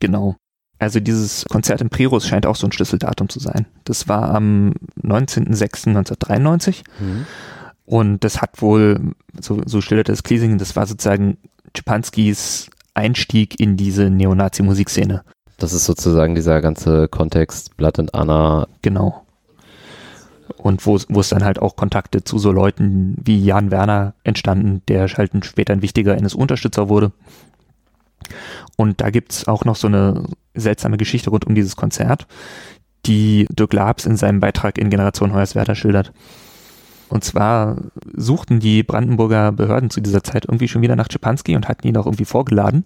[0.01, 0.37] Genau.
[0.79, 3.67] Also dieses Konzert in Priros scheint auch so ein Schlüsseldatum zu sein.
[3.85, 7.27] Das war am 19.06.1993 Hm.
[7.85, 11.39] und das hat wohl, so, so schilderte es Kliesing, das war sozusagen
[11.75, 15.23] Czepanskis Einstieg in diese Neonazi-Musikszene.
[15.59, 18.69] Das ist sozusagen dieser ganze Kontext Blood and Anna.
[18.81, 19.25] Genau.
[20.57, 24.83] Und wo es es dann halt auch Kontakte zu so Leuten wie Jan Werner entstanden,
[24.89, 27.13] der halt später ein wichtiger NSU-Unterstützer wurde.
[28.77, 32.27] Und da gibt's auch noch so eine seltsame Geschichte rund um dieses Konzert,
[33.07, 36.13] die Dirk Labs in seinem Beitrag in Generation Hoyerswerda schildert.
[37.09, 37.77] Und zwar
[38.15, 41.97] suchten die Brandenburger Behörden zu dieser Zeit irgendwie schon wieder nach Czepanski und hatten ihn
[41.97, 42.85] auch irgendwie vorgeladen.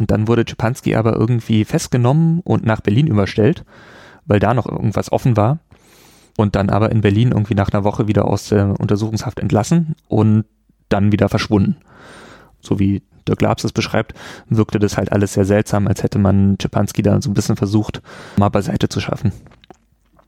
[0.00, 3.66] Und dann wurde Czepanski aber irgendwie festgenommen und nach Berlin überstellt,
[4.24, 5.58] weil da noch irgendwas offen war.
[6.38, 10.46] Und dann aber in Berlin irgendwie nach einer Woche wieder aus der Untersuchungshaft entlassen und
[10.88, 11.76] dann wieder verschwunden.
[12.62, 14.14] So wie Dirk Labs es beschreibt,
[14.48, 18.00] wirkte das halt alles sehr seltsam, als hätte man Czepanski da so ein bisschen versucht,
[18.38, 19.32] mal beiseite zu schaffen.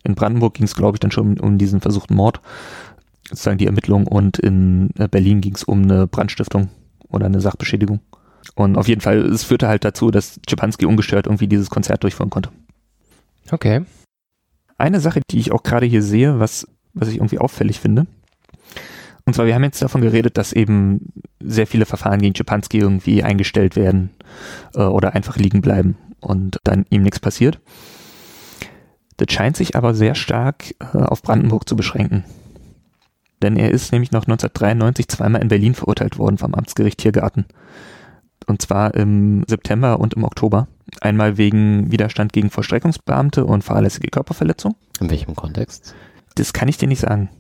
[0.05, 2.43] In Brandenburg ging es, glaube ich, dann schon um diesen versuchten Mord,
[3.31, 6.69] sozusagen die Ermittlung, und in äh, Berlin ging es um eine Brandstiftung
[7.09, 8.01] oder eine Sachbeschädigung.
[8.55, 12.31] Und auf jeden Fall, es führte halt dazu, dass Czepanski ungestört irgendwie dieses Konzert durchführen
[12.31, 12.51] konnte.
[13.51, 13.85] Okay.
[14.79, 18.07] Eine Sache, die ich auch gerade hier sehe, was, was ich irgendwie auffällig finde,
[19.25, 23.23] und zwar, wir haben jetzt davon geredet, dass eben sehr viele Verfahren gegen Czepanski irgendwie
[23.23, 24.11] eingestellt werden
[24.75, 27.61] äh, oder einfach liegen bleiben und dann ihm nichts passiert.
[29.19, 32.25] Das scheint sich aber sehr stark äh, auf Brandenburg zu beschränken.
[33.43, 37.45] Denn er ist nämlich noch 1993 zweimal in Berlin verurteilt worden vom Amtsgericht Tiergarten.
[38.47, 40.69] Und zwar im September und im Oktober.
[41.01, 44.75] Einmal wegen Widerstand gegen Vollstreckungsbeamte und fahrlässige Körperverletzung.
[45.01, 45.95] In welchem Kontext?
[46.35, 47.31] Das kann ich dir nicht sagen.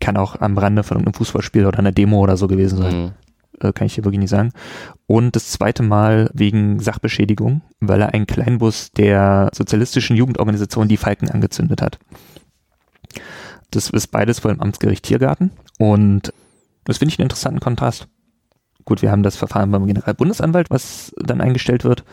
[0.00, 2.92] Kann auch am Rande von einem Fußballspiel oder einer Demo oder so gewesen sein.
[2.92, 3.12] Hm.
[3.60, 4.52] äh, kann ich hier wirklich nicht sagen.
[5.06, 11.30] Und das zweite Mal wegen Sachbeschädigung, weil er einen Kleinbus der sozialistischen Jugendorganisation Die Falken
[11.30, 11.98] angezündet hat.
[13.70, 16.32] Das ist beides vor dem Amtsgericht Tiergarten und
[16.84, 18.06] das finde ich einen interessanten Kontrast.
[18.84, 22.04] Gut, wir haben das Verfahren beim Generalbundesanwalt, was dann eingestellt wird.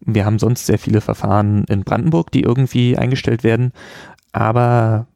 [0.00, 3.72] Wir haben sonst sehr viele Verfahren in Brandenburg, die irgendwie eingestellt werden.
[4.32, 5.06] Aber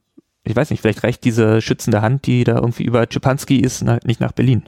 [0.45, 4.21] ich weiß nicht, vielleicht reicht diese schützende Hand, die da irgendwie über Czepanski ist, nicht
[4.21, 4.65] nach Berlin.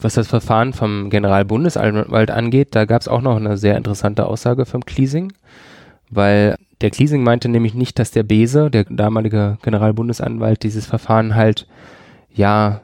[0.00, 4.64] Was das Verfahren vom Generalbundesanwalt angeht, da gab es auch noch eine sehr interessante Aussage
[4.64, 5.32] vom Kliesing,
[6.08, 11.66] weil der Kliesing meinte nämlich nicht, dass der Bese, der damalige Generalbundesanwalt, dieses Verfahren halt
[12.32, 12.82] ja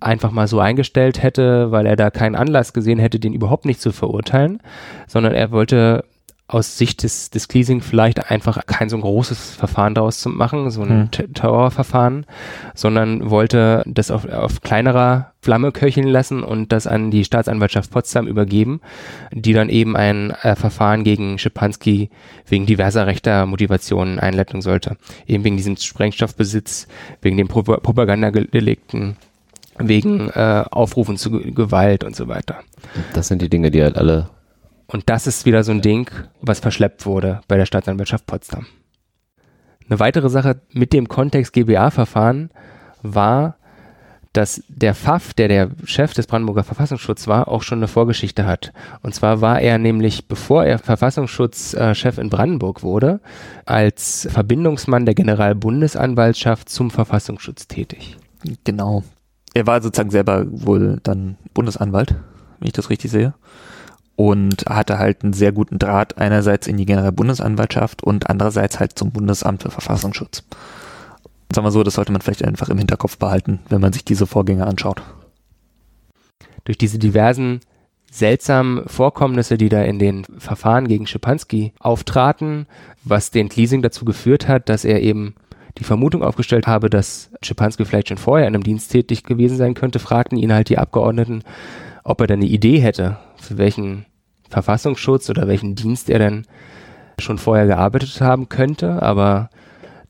[0.00, 3.80] einfach mal so eingestellt hätte, weil er da keinen Anlass gesehen hätte, den überhaupt nicht
[3.80, 4.60] zu verurteilen,
[5.06, 6.04] sondern er wollte
[6.48, 10.70] aus Sicht des, des Cleasing vielleicht einfach kein so ein großes Verfahren daraus zu machen,
[10.70, 11.34] so ein hm.
[11.34, 12.24] Terrorverfahren,
[12.72, 18.28] sondern wollte das auf, auf kleinerer Flamme köcheln lassen und das an die Staatsanwaltschaft Potsdam
[18.28, 18.80] übergeben,
[19.32, 22.10] die dann eben ein äh, Verfahren gegen Schipanski
[22.46, 24.96] wegen diverser rechter Motivationen einleiten sollte.
[25.26, 26.86] Eben wegen diesem Sprengstoffbesitz,
[27.22, 29.16] wegen den Pro Propagandadelikten,
[29.78, 32.56] wegen äh, Aufrufen zu Gewalt und so weiter.
[33.14, 34.28] Das sind die Dinge, die halt alle
[34.86, 36.10] und das ist wieder so ein Ding,
[36.40, 38.66] was verschleppt wurde bei der Staatsanwaltschaft Potsdam.
[39.88, 42.50] Eine weitere Sache mit dem Kontext GBA-Verfahren
[43.02, 43.56] war,
[44.32, 48.72] dass der Pfaff, der der Chef des Brandenburger Verfassungsschutzes war, auch schon eine Vorgeschichte hat.
[49.02, 53.20] Und zwar war er nämlich, bevor er Verfassungsschutzchef in Brandenburg wurde,
[53.64, 58.18] als Verbindungsmann der Generalbundesanwaltschaft zum Verfassungsschutz tätig.
[58.64, 59.04] Genau.
[59.56, 62.14] Er war sozusagen selber wohl dann Bundesanwalt,
[62.58, 63.32] wenn ich das richtig sehe
[64.14, 69.12] und hatte halt einen sehr guten Draht einerseits in die Generalbundesanwaltschaft und andererseits halt zum
[69.12, 70.42] Bundesamt für Verfassungsschutz.
[71.50, 74.26] Sagen wir so, das sollte man vielleicht einfach im Hinterkopf behalten, wenn man sich diese
[74.26, 75.00] Vorgänge anschaut.
[76.64, 77.60] Durch diese diversen
[78.12, 82.66] seltsamen Vorkommnisse, die da in den Verfahren gegen Schipanski auftraten,
[83.04, 85.34] was den Leasing dazu geführt hat, dass er eben
[85.78, 89.74] die Vermutung aufgestellt habe, dass Schipanski vielleicht schon vorher in einem Dienst tätig gewesen sein
[89.74, 91.42] könnte, fragten ihn halt die Abgeordneten,
[92.04, 94.06] ob er denn eine Idee hätte, für welchen
[94.48, 96.46] Verfassungsschutz oder welchen Dienst er denn
[97.18, 99.50] schon vorher gearbeitet haben könnte, aber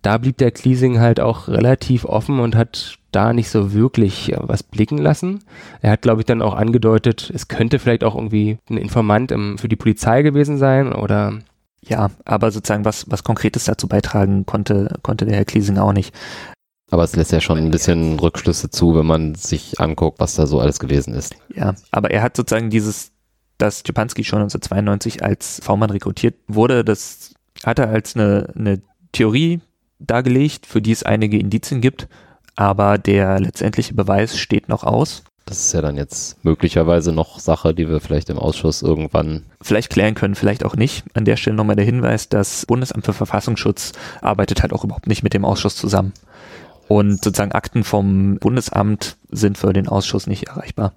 [0.03, 4.37] da blieb der Cleasing halt auch relativ offen und hat da nicht so wirklich äh,
[4.41, 5.41] was blicken lassen.
[5.81, 9.59] Er hat, glaube ich, dann auch angedeutet, es könnte vielleicht auch irgendwie ein Informant im,
[9.59, 11.39] für die Polizei gewesen sein oder
[11.87, 16.15] ja, aber sozusagen was, was Konkretes dazu beitragen konnte, konnte der Herr Cleasing auch nicht.
[16.91, 20.47] Aber es lässt ja schon ein bisschen Rückschlüsse zu, wenn man sich anguckt, was da
[20.47, 21.35] so alles gewesen ist.
[21.55, 23.11] Ja, aber er hat sozusagen dieses,
[23.59, 29.61] dass Stepanski schon 1992 als V-Mann rekrutiert wurde, das hat er als eine, eine Theorie
[29.99, 32.09] dargelegt, für die es einige Indizien gibt,
[32.55, 35.25] aber der letztendliche Beweis steht noch aus.
[35.47, 39.91] Das ist ja dann jetzt möglicherweise noch Sache, die wir vielleicht im Ausschuss irgendwann vielleicht
[39.91, 41.05] klären können, vielleicht auch nicht.
[41.15, 45.23] An der Stelle nochmal der Hinweis, das Bundesamt für Verfassungsschutz arbeitet halt auch überhaupt nicht
[45.23, 46.13] mit dem Ausschuss zusammen.
[46.89, 50.95] Und sozusagen Akten vom Bundesamt sind für den Ausschuss nicht erreichbar.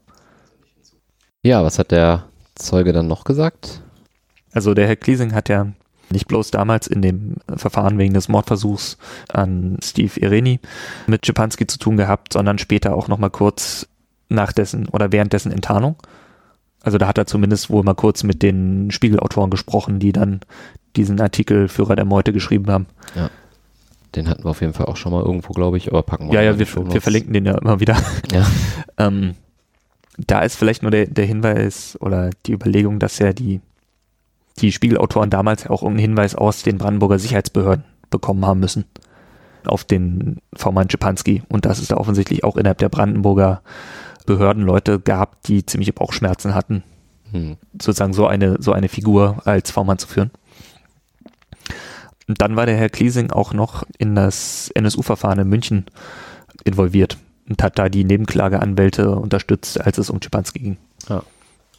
[1.43, 3.83] Ja, was hat der Zeuge dann noch gesagt?
[4.51, 5.67] Also der Herr Kliesing hat ja
[6.11, 8.97] nicht bloß damals in dem Verfahren wegen des Mordversuchs
[9.31, 10.59] an Steve Ireni
[11.05, 13.87] mit Schipanski zu tun gehabt, sondern später auch noch mal kurz
[14.29, 15.95] nach dessen oder während dessen Enttarnung.
[16.81, 20.39] Also da hat er zumindest wohl mal kurz mit den Spiegelautoren gesprochen, die dann
[20.95, 22.87] diesen Artikel Führer der Meute geschrieben haben.
[23.15, 23.29] Ja.
[24.15, 26.35] Den hatten wir auf jeden Fall auch schon mal irgendwo, glaube ich, aber packen wir
[26.35, 27.97] Ja, ja, wir, wir verlinken den ja immer wieder.
[28.31, 28.45] Ja.
[28.97, 29.35] ähm,
[30.17, 33.61] da ist vielleicht nur der, der Hinweis oder die Überlegung, dass ja die,
[34.59, 38.85] die Spiegelautoren damals ja auch irgendeinen Hinweis aus den Brandenburger Sicherheitsbehörden bekommen haben müssen
[39.65, 43.61] auf den V-Mann Schipanski und dass es da offensichtlich auch innerhalb der Brandenburger
[44.29, 46.83] Behörden Leute gab, die ziemliche Bauchschmerzen hatten,
[47.31, 47.57] hm.
[47.73, 50.29] sozusagen so eine, so eine Figur als V-Mann zu führen.
[52.27, 55.85] Und dann war der Herr Kliesing auch noch in das NSU-Verfahren in München
[56.63, 57.17] involviert
[57.49, 60.77] und hat da die Nebenklageanwälte unterstützt, als es um Schipanski ging.
[61.09, 61.23] Ja.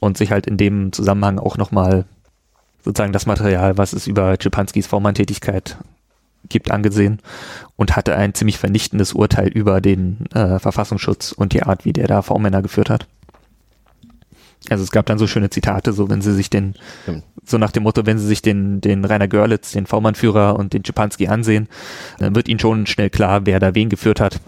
[0.01, 2.05] Und sich halt in dem Zusammenhang auch nochmal
[2.85, 5.77] sozusagen das Material, was es über Schipanskis V-Mann-Tätigkeit
[6.49, 7.21] gibt, angesehen
[7.77, 12.09] und hatte ein ziemlich vernichtendes Urteil über den äh, Verfassungsschutz und die Art, wie der
[12.09, 13.07] da V-Männer geführt hat.
[14.69, 16.75] Also es gab dann so schöne Zitate, so wenn sie sich den,
[17.45, 20.85] so nach dem Motto, wenn sie sich den, den Rainer Görlitz, den V-Mann-Führer und den
[20.85, 21.69] Schipanski ansehen,
[22.19, 24.41] dann wird ihnen schon schnell klar, wer da wen geführt hat.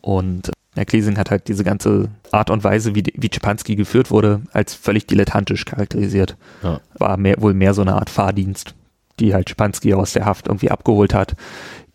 [0.00, 4.42] Und Herr Klesing hat halt diese ganze Art und Weise, wie, wie Schipanski geführt wurde,
[4.52, 6.36] als völlig dilettantisch charakterisiert.
[6.62, 6.80] Ja.
[6.94, 8.74] War mehr, wohl mehr so eine Art Fahrdienst,
[9.20, 11.36] die halt Schipanski aus der Haft irgendwie abgeholt hat,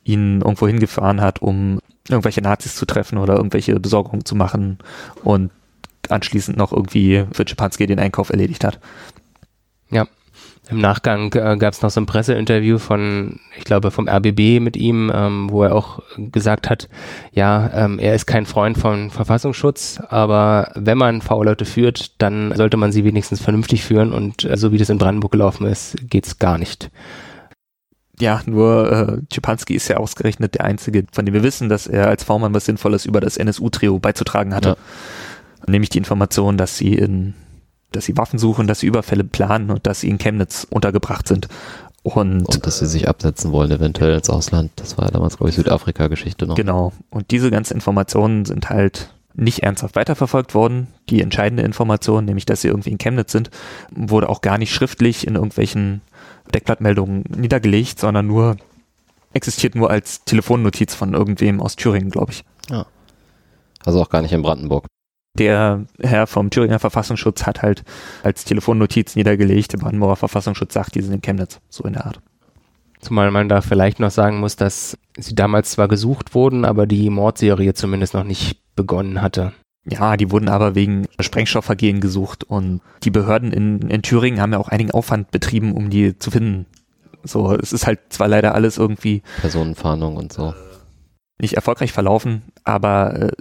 [0.03, 4.77] ihn irgendwo hingefahren hat, um irgendwelche Nazis zu treffen oder irgendwelche Besorgungen zu machen
[5.23, 5.51] und
[6.09, 8.79] anschließend noch irgendwie für Schipanski den Einkauf erledigt hat.
[9.89, 10.07] Ja.
[10.69, 14.75] Im Nachgang äh, gab es noch so ein Presseinterview von, ich glaube, vom RBB mit
[14.75, 16.89] ihm, ähm, wo er auch gesagt hat,
[17.33, 22.77] ja, ähm, er ist kein Freund von Verfassungsschutz, aber wenn man V-Leute führt, dann sollte
[22.77, 26.39] man sie wenigstens vernünftig führen und äh, so wie das in Brandenburg gelaufen ist, geht's
[26.39, 26.89] gar nicht.
[28.19, 32.07] Ja, nur äh, Schipanski ist ja ausgerechnet der Einzige, von dem wir wissen, dass er
[32.07, 34.69] als V-Mann was Sinnvolles über das NSU-Trio beizutragen hatte.
[34.69, 34.75] Ja.
[35.67, 37.33] Nämlich die Information, dass sie in
[37.95, 41.47] dass sie Waffen suchen, dass sie Überfälle planen und dass sie in Chemnitz untergebracht sind.
[42.03, 44.71] Und, und dass sie sich absetzen wollen, eventuell ins Ausland.
[44.75, 46.55] Das war damals, glaube ich, Südafrika-Geschichte noch.
[46.55, 46.93] Genau.
[47.09, 50.87] Und diese ganzen Informationen sind halt nicht ernsthaft weiterverfolgt worden.
[51.09, 53.49] Die entscheidende Information, nämlich dass sie irgendwie in Chemnitz sind,
[53.89, 56.01] wurde auch gar nicht schriftlich in irgendwelchen
[56.53, 58.57] Deckblattmeldungen niedergelegt, sondern nur
[59.33, 62.43] existiert nur als Telefonnotiz von irgendwem aus Thüringen, glaube ich.
[62.69, 62.85] Ja.
[63.83, 64.85] Also auch gar nicht in Brandenburg
[65.37, 67.83] der Herr vom Thüringer Verfassungsschutz hat halt
[68.23, 72.21] als Telefonnotiz niedergelegt, der Brandenburger Verfassungsschutz sagt, die sind in Chemnitz, so in der Art.
[73.01, 77.09] Zumal man da vielleicht noch sagen muss, dass sie damals zwar gesucht wurden, aber die
[77.09, 79.53] Mordserie zumindest noch nicht begonnen hatte.
[79.87, 84.57] Ja, die wurden aber wegen Sprengstoffvergehen gesucht und die Behörden in, in Thüringen haben ja
[84.57, 86.65] auch einigen Aufwand betrieben, um die zu finden.
[87.23, 90.55] So, es ist halt zwar leider alles irgendwie Personenfahndung und so
[91.39, 93.31] nicht erfolgreich verlaufen, aber äh,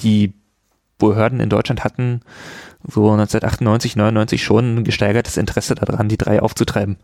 [0.00, 0.34] die
[0.98, 2.20] Behörden in Deutschland hatten
[2.82, 6.96] so 1998, 99 schon ein gesteigertes Interesse daran, die drei aufzutreiben.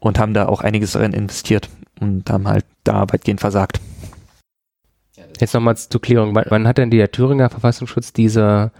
[0.00, 1.68] Und haben da auch einiges darin investiert
[2.00, 3.80] und haben halt da weitgehend versagt.
[5.40, 6.34] Jetzt nochmal zur Klärung.
[6.34, 8.70] Wann, wann, hat denn der Thüringer Verfassungsschutz diese,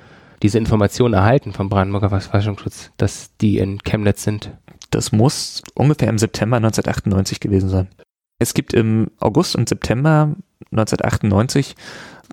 [0.43, 4.53] diese Information erhalten vom Brandenburger Verfassungsschutz, dass die in Chemnitz sind?
[4.91, 7.89] Das muss ungefähr im September 1998 gewesen sein.
[8.39, 10.35] Es gibt im August und September
[10.71, 11.75] 1998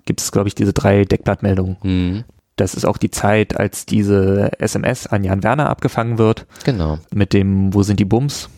[0.06, 1.76] gibt es, glaube ich, diese drei Deckblattmeldungen.
[1.82, 2.24] Mhm.
[2.56, 6.46] Das ist auch die Zeit, als diese SMS an Jan Werner abgefangen wird.
[6.64, 6.98] Genau.
[7.12, 8.48] Mit dem Wo sind die Bums?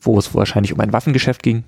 [0.00, 1.62] Wo es wahrscheinlich um ein Waffengeschäft ging.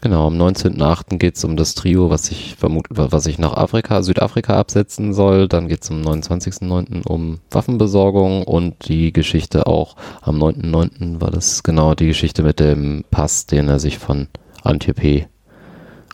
[0.00, 1.18] Genau, am 19.8.
[1.18, 5.48] geht es um das Trio, was ich vermute, was ich nach Afrika, Südafrika absetzen soll.
[5.48, 7.06] Dann geht es am 29.9.
[7.06, 11.20] um Waffenbesorgung und die Geschichte auch am 9.9.
[11.20, 14.28] war das genau die Geschichte mit dem Pass, den er sich von
[14.62, 15.26] Antje P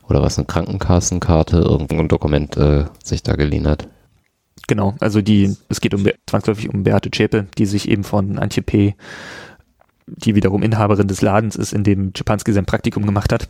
[0.09, 3.89] oder was, eine Krankenkassenkarte, irgendein Dokument äh, sich da geliehen hat.
[4.67, 8.63] Genau, also die, es geht um zwangsläufig um Beate Zschäpe, die sich eben von Antje
[8.63, 8.95] P.,
[10.07, 13.49] die wiederum Inhaberin des Ladens ist, in dem Czepanski sein Praktikum gemacht hat.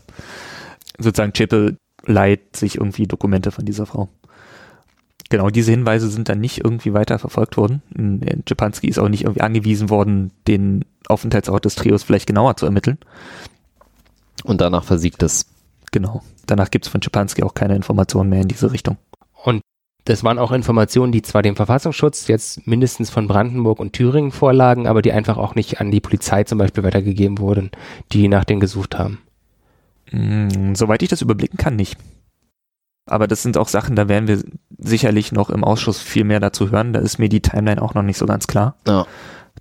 [0.98, 4.08] Sozusagen Zschäpe leiht sich irgendwie Dokumente von dieser Frau.
[5.30, 7.82] Genau, diese Hinweise sind dann nicht irgendwie weiter verfolgt worden.
[8.46, 12.98] Czepanski ist auch nicht irgendwie angewiesen worden, den Aufenthaltsort des Trios vielleicht genauer zu ermitteln.
[14.44, 15.46] Und danach versiegt das.
[15.94, 18.96] Genau danach gibt es von Schipanski auch keine Informationen mehr in diese Richtung.
[19.44, 19.60] Und
[20.04, 24.86] das waren auch Informationen, die zwar dem Verfassungsschutz jetzt mindestens von Brandenburg und Thüringen vorlagen,
[24.86, 27.70] aber die einfach auch nicht an die Polizei zum Beispiel weitergegeben wurden,
[28.12, 29.20] die nach denen gesucht haben.
[30.10, 31.96] Mm, soweit ich das überblicken kann, nicht.
[33.06, 34.42] Aber das sind auch Sachen, da werden wir
[34.78, 36.92] sicherlich noch im Ausschuss viel mehr dazu hören.
[36.92, 38.76] Da ist mir die Timeline auch noch nicht so ganz klar.
[38.86, 39.06] Ja.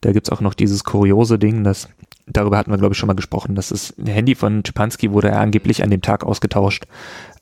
[0.01, 1.89] Da gibt es auch noch dieses kuriose Ding, dass
[2.25, 5.39] darüber hatten wir, glaube ich, schon mal gesprochen, dass das Handy von Schipanski wurde ja
[5.39, 6.85] angeblich an dem Tag ausgetauscht,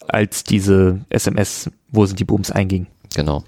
[0.07, 2.87] als diese SMS, wo sind die Booms einging.
[3.15, 3.43] Genau.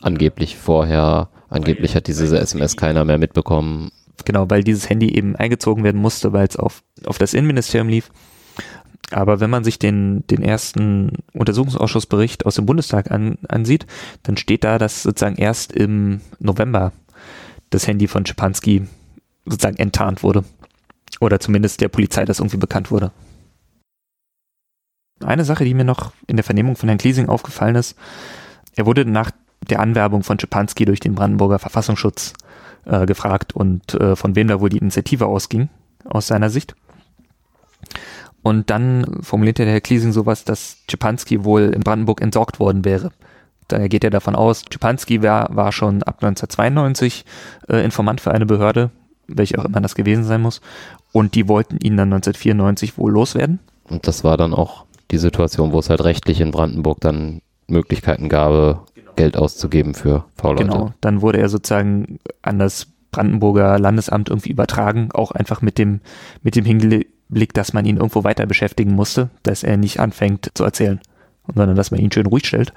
[0.00, 3.90] Angeblich vorher, angeblich hat diese SMS keiner mehr mitbekommen.
[4.24, 8.10] Genau, weil dieses Handy eben eingezogen werden musste, weil es auf, auf das Innenministerium lief.
[9.10, 13.86] Aber wenn man sich den, den ersten Untersuchungsausschussbericht aus dem Bundestag an, ansieht,
[14.22, 16.92] dann steht da, dass sozusagen erst im November
[17.70, 18.82] das Handy von Schipanski
[19.46, 20.44] sozusagen enttarnt wurde.
[21.20, 23.12] Oder zumindest der Polizei das irgendwie bekannt wurde.
[25.24, 27.96] Eine Sache, die mir noch in der Vernehmung von Herrn Kliesing aufgefallen ist,
[28.76, 29.32] er wurde nach
[29.68, 32.34] der Anwerbung von Schipanski durch den Brandenburger Verfassungsschutz
[32.84, 35.68] äh, gefragt und äh, von wem da wohl die Initiative ausging,
[36.04, 36.76] aus seiner Sicht.
[38.42, 43.10] Und dann formulierte der Herr Kliesing sowas, dass Schipanski wohl in Brandenburg entsorgt worden wäre.
[43.66, 47.24] Daher geht er davon aus, Schipanski war, war schon ab 1992
[47.68, 48.90] äh, Informant für eine Behörde,
[49.26, 50.62] welche auch immer das gewesen sein muss,
[51.12, 53.60] und die wollten ihn dann 1994 wohl loswerden.
[53.88, 58.28] Und das war dann auch die Situation, wo es halt rechtlich in Brandenburg dann Möglichkeiten
[58.28, 59.12] gab, genau.
[59.16, 60.64] Geld auszugeben für V-Leute.
[60.64, 66.00] Genau, dann wurde er sozusagen an das Brandenburger Landesamt irgendwie übertragen, auch einfach mit dem,
[66.42, 70.64] mit dem Hinblick, dass man ihn irgendwo weiter beschäftigen musste, dass er nicht anfängt zu
[70.64, 71.00] erzählen,
[71.54, 72.72] sondern dass man ihn schön ruhig stellt.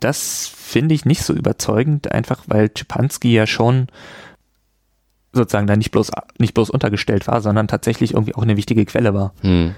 [0.00, 3.86] Das finde ich nicht so überzeugend, einfach weil Czepanski ja schon
[5.34, 9.14] sozusagen da nicht bloß, nicht bloß untergestellt war, sondern tatsächlich irgendwie auch eine wichtige Quelle
[9.14, 9.32] war.
[9.40, 9.74] Hm.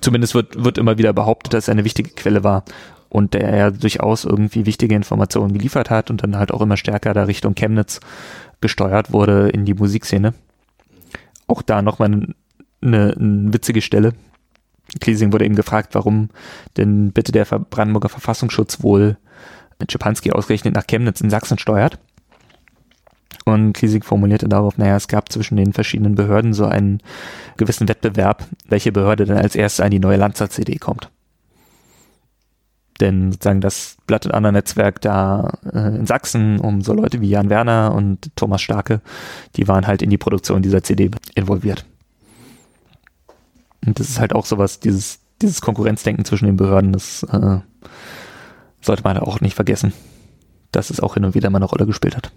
[0.00, 2.64] Zumindest wird, wird immer wieder behauptet, dass er eine wichtige Quelle war.
[3.08, 7.14] und der ja durchaus irgendwie wichtige Informationen geliefert hat und dann halt auch immer stärker
[7.14, 8.00] da Richtung Chemnitz
[8.60, 10.34] gesteuert wurde in die Musikszene.
[11.46, 12.34] Auch da nochmal eine,
[12.82, 14.12] eine, eine witzige Stelle.
[15.00, 16.30] Kliesing wurde eben gefragt, warum
[16.76, 19.16] denn bitte der Brandenburger Verfassungsschutz wohl
[19.88, 21.98] Schipanski ausgerechnet nach Chemnitz in Sachsen steuert.
[23.48, 27.00] Und Kliesing formulierte darauf, naja, es gab zwischen den verschiedenen Behörden so einen
[27.56, 31.10] gewissen Wettbewerb, welche Behörde denn als erstes an die neue Landsat-CD kommt.
[33.00, 37.30] Denn sozusagen das Blatt- und anderer Netzwerk da äh, in Sachsen um so Leute wie
[37.30, 39.00] Jan Werner und Thomas Starke,
[39.56, 41.86] die waren halt in die Produktion dieser CD involviert.
[43.86, 47.60] Und das ist halt auch sowas, dieses, dieses Konkurrenzdenken zwischen den Behörden, das äh,
[48.82, 49.94] sollte man auch nicht vergessen,
[50.70, 52.30] dass es auch hin und wieder mal eine Rolle gespielt hat.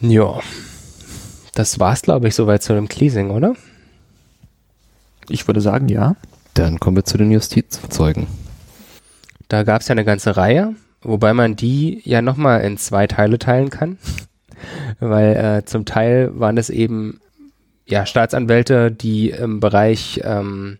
[0.00, 0.40] Ja,
[1.54, 3.54] das war's, glaube ich, soweit zu dem Cleasing, oder?
[5.28, 6.16] Ich würde sagen, ja.
[6.54, 8.26] Dann kommen wir zu den Justizzeugen.
[9.48, 13.38] Da gab es ja eine ganze Reihe, wobei man die ja nochmal in zwei Teile
[13.38, 13.98] teilen kann.
[15.00, 17.20] Weil äh, zum Teil waren es eben
[17.86, 20.78] ja, Staatsanwälte, die im Bereich ähm,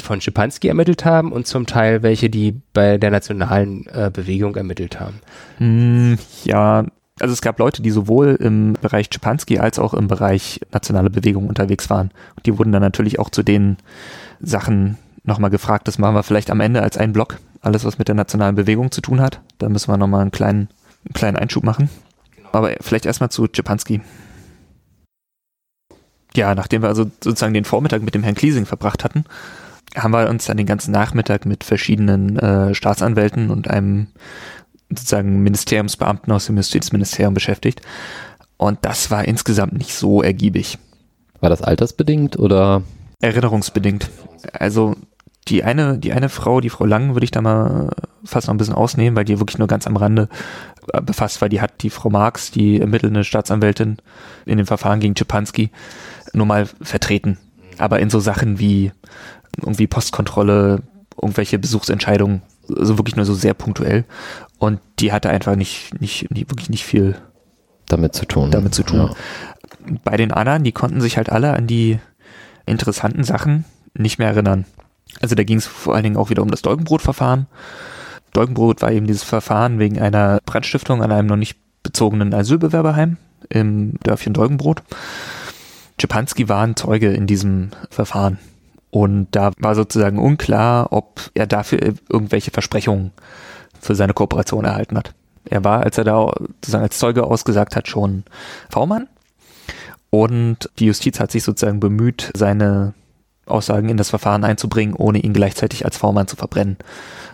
[0.00, 5.00] von Schipanski ermittelt haben und zum Teil welche, die bei der nationalen äh, Bewegung ermittelt
[5.00, 5.20] haben.
[5.58, 6.14] Mm,
[6.44, 6.84] ja,
[7.20, 11.48] also es gab Leute, die sowohl im Bereich Schipanski als auch im Bereich nationale Bewegung
[11.48, 12.10] unterwegs waren.
[12.36, 13.76] Und die wurden dann natürlich auch zu den
[14.40, 15.86] Sachen nochmal gefragt.
[15.86, 17.38] Das machen wir vielleicht am Ende als einen Block.
[17.60, 19.40] Alles, was mit der nationalen Bewegung zu tun hat.
[19.58, 20.68] Da müssen wir nochmal einen kleinen,
[21.04, 21.88] einen kleinen Einschub machen.
[22.52, 24.00] Aber vielleicht erstmal zu Schipanski.
[26.36, 29.24] Ja, nachdem wir also sozusagen den Vormittag mit dem Herrn Kliesing verbracht hatten,
[29.94, 34.08] haben wir uns dann den ganzen Nachmittag mit verschiedenen äh, Staatsanwälten und einem
[34.98, 37.80] sozusagen Ministeriumsbeamten aus dem Justizministerium beschäftigt.
[38.56, 40.78] Und das war insgesamt nicht so ergiebig.
[41.40, 42.82] War das altersbedingt oder?
[43.20, 44.10] Erinnerungsbedingt.
[44.52, 44.96] Also
[45.48, 47.90] die eine, die eine Frau, die Frau Lang, würde ich da mal
[48.24, 50.28] fast noch ein bisschen ausnehmen, weil die wirklich nur ganz am Rande
[50.92, 51.48] äh, befasst war.
[51.48, 53.98] Die hat die Frau Marx, die ermittelnde Staatsanwältin
[54.46, 55.70] in dem Verfahren gegen Czepanski,
[56.32, 57.38] nur mal vertreten.
[57.78, 58.92] Aber in so Sachen wie
[59.58, 60.82] irgendwie Postkontrolle,
[61.20, 64.04] irgendwelche Besuchsentscheidungen, also wirklich nur so sehr punktuell.
[64.58, 67.16] Und die hatte einfach nicht, nicht, nicht wirklich nicht viel
[67.86, 68.50] damit zu tun.
[68.50, 68.98] Damit zu tun.
[68.98, 69.98] Ja.
[70.04, 71.98] Bei den anderen, die konnten sich halt alle an die
[72.66, 74.64] interessanten Sachen nicht mehr erinnern.
[75.20, 77.46] Also da ging es vor allen Dingen auch wieder um das Dolgenbrot-Verfahren.
[78.32, 83.94] Dolgenbrot war eben dieses Verfahren wegen einer Brandstiftung an einem noch nicht bezogenen Asylbewerberheim im
[84.02, 84.82] Dörfchen Dolgenbrot.
[85.98, 88.38] Czepanski war ein Zeuge in diesem Verfahren.
[88.94, 93.10] Und da war sozusagen unklar, ob er dafür irgendwelche Versprechungen
[93.80, 95.14] für seine Kooperation erhalten hat.
[95.44, 98.22] Er war, als er da sozusagen als Zeuge ausgesagt hat, schon
[98.70, 99.08] V-Mann.
[100.10, 102.94] Und die Justiz hat sich sozusagen bemüht, seine
[103.46, 106.76] Aussagen in das Verfahren einzubringen, ohne ihn gleichzeitig als V-Mann zu verbrennen.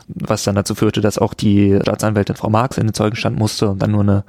[0.08, 3.82] Was dann dazu führte, dass auch die Staatsanwältin Frau Marx in den Zeugenstand musste und
[3.82, 4.24] dann nur eine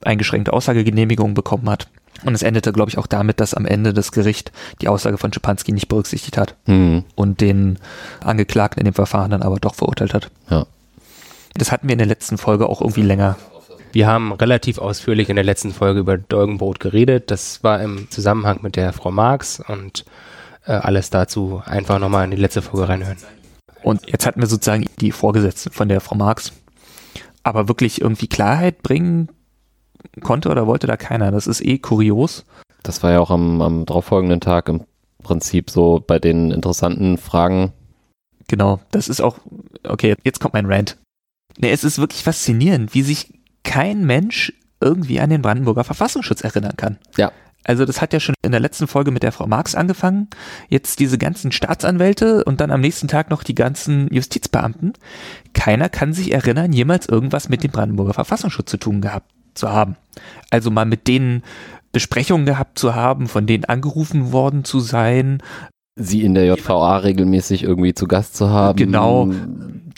[0.00, 1.88] eingeschränkte Aussagegenehmigung bekommen hat.
[2.24, 5.32] Und es endete, glaube ich, auch damit, dass am Ende das Gericht die Aussage von
[5.32, 7.04] Schipanski nicht berücksichtigt hat mhm.
[7.14, 7.78] und den
[8.20, 10.30] Angeklagten in dem Verfahren dann aber doch verurteilt hat.
[10.48, 10.66] Ja.
[11.54, 13.36] Das hatten wir in der letzten Folge auch irgendwie länger.
[13.92, 17.30] Wir haben relativ ausführlich in der letzten Folge über Dolgenbrot geredet.
[17.30, 20.04] Das war im Zusammenhang mit der Frau Marx und
[20.66, 23.18] äh, alles dazu einfach nochmal in die letzte Folge reinhören.
[23.82, 26.52] Und jetzt hatten wir sozusagen die Vorgesetzte von der Frau Marx.
[27.42, 29.28] Aber wirklich irgendwie Klarheit bringen
[30.22, 31.30] konnte oder wollte da keiner.
[31.30, 32.44] Das ist eh kurios.
[32.82, 34.84] Das war ja auch am, am darauffolgenden Tag im
[35.22, 37.72] Prinzip so bei den interessanten Fragen.
[38.48, 39.38] Genau, das ist auch,
[39.86, 40.98] okay, jetzt kommt mein Rant.
[41.58, 46.76] Nee, es ist wirklich faszinierend, wie sich kein Mensch irgendwie an den Brandenburger Verfassungsschutz erinnern
[46.76, 46.98] kann.
[47.16, 47.30] Ja.
[47.64, 50.28] Also das hat ja schon in der letzten Folge mit der Frau Marx angefangen.
[50.68, 54.94] Jetzt diese ganzen Staatsanwälte und dann am nächsten Tag noch die ganzen Justizbeamten.
[55.52, 59.96] Keiner kann sich erinnern, jemals irgendwas mit dem Brandenburger Verfassungsschutz zu tun gehabt zu haben.
[60.50, 61.42] Also mal mit denen
[61.92, 65.42] Besprechungen gehabt zu haben, von denen angerufen worden zu sein.
[65.94, 68.76] Sie in der JVA regelmäßig irgendwie zu Gast zu haben.
[68.76, 69.30] Genau.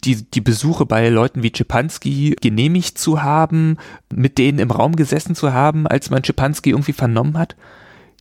[0.02, 3.78] Die, die Besuche bei Leuten wie Czepanski genehmigt zu haben,
[4.12, 7.56] mit denen im Raum gesessen zu haben, als man Czepanski irgendwie vernommen hat.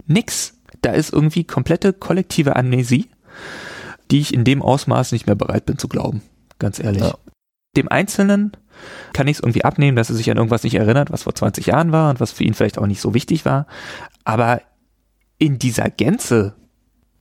[0.07, 0.59] Nix.
[0.81, 3.07] Da ist irgendwie komplette kollektive Amnesie,
[4.11, 6.21] die ich in dem Ausmaß nicht mehr bereit bin zu glauben.
[6.59, 7.03] Ganz ehrlich.
[7.03, 7.15] Ja.
[7.75, 8.51] Dem Einzelnen
[9.13, 11.67] kann ich es irgendwie abnehmen, dass er sich an irgendwas nicht erinnert, was vor 20
[11.67, 13.67] Jahren war und was für ihn vielleicht auch nicht so wichtig war.
[14.23, 14.61] Aber
[15.37, 16.53] in dieser Gänze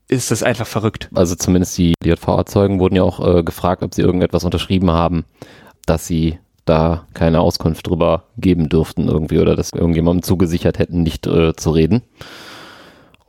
[0.08, 1.08] ist das einfach verrückt.
[1.14, 5.24] Also zumindest die JV-Erzeugen wurden ja auch äh, gefragt, ob sie irgendetwas unterschrieben haben,
[5.86, 11.26] dass sie da keine Auskunft drüber geben dürften irgendwie oder dass irgendjemandem zugesichert hätten, nicht
[11.26, 12.02] äh, zu reden,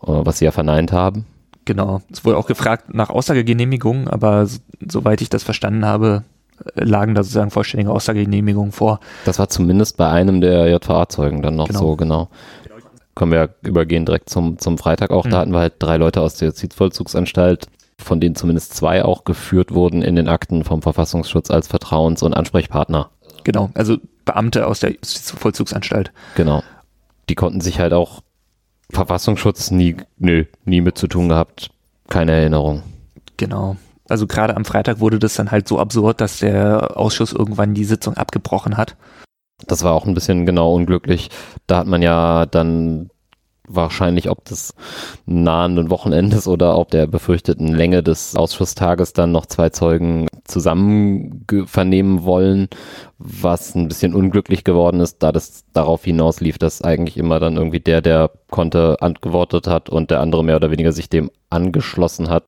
[0.01, 1.25] äh, was sie ja verneint haben.
[1.65, 2.01] Genau.
[2.11, 4.47] Es wurde auch gefragt nach Aussagegenehmigungen, aber
[4.85, 6.23] soweit ich das verstanden habe,
[6.75, 8.99] lagen da sozusagen vollständige Aussagegenehmigungen vor.
[9.25, 11.79] Das war zumindest bei einem der JVA-Zeugen dann noch genau.
[11.79, 12.29] so, genau.
[13.15, 15.25] Können wir übergehen direkt zum, zum Freitag auch.
[15.25, 15.29] Mhm.
[15.29, 17.67] Da hatten wir halt drei Leute aus der Justizvollzugsanstalt,
[17.99, 22.33] von denen zumindest zwei auch geführt wurden in den Akten vom Verfassungsschutz als Vertrauens- und
[22.33, 23.11] Ansprechpartner.
[23.43, 26.11] Genau, also Beamte aus der Justizvollzugsanstalt.
[26.35, 26.63] Genau.
[27.29, 28.21] Die konnten sich halt auch
[28.89, 31.69] Verfassungsschutz nie, nö, nie mit zu tun gehabt.
[32.09, 32.83] Keine Erinnerung.
[33.37, 33.77] Genau
[34.13, 37.83] also gerade am Freitag wurde das dann halt so absurd, dass der Ausschuss irgendwann die
[37.83, 38.95] Sitzung abgebrochen hat.
[39.65, 41.31] Das war auch ein bisschen genau unglücklich.
[41.65, 43.09] Da hat man ja dann
[43.67, 44.75] wahrscheinlich ob des
[45.25, 52.23] nahenden Wochenendes oder ob der befürchteten Länge des Ausschusstages dann noch zwei Zeugen zusammen vernehmen
[52.23, 52.67] wollen,
[53.17, 57.79] was ein bisschen unglücklich geworden ist, da das darauf hinauslief, dass eigentlich immer dann irgendwie
[57.79, 62.45] der, der konnte, antwortet hat und der andere mehr oder weniger sich dem angeschlossen hat.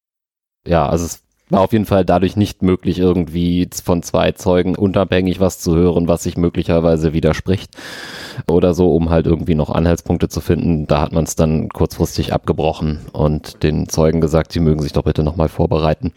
[0.68, 5.40] Ja, also es war auf jeden Fall dadurch nicht möglich, irgendwie von zwei Zeugen unabhängig
[5.40, 7.72] was zu hören, was sich möglicherweise widerspricht
[8.48, 10.88] oder so, um halt irgendwie noch Anhaltspunkte zu finden.
[10.88, 15.04] Da hat man es dann kurzfristig abgebrochen und den Zeugen gesagt, sie mögen sich doch
[15.04, 16.12] bitte nochmal vorbereiten.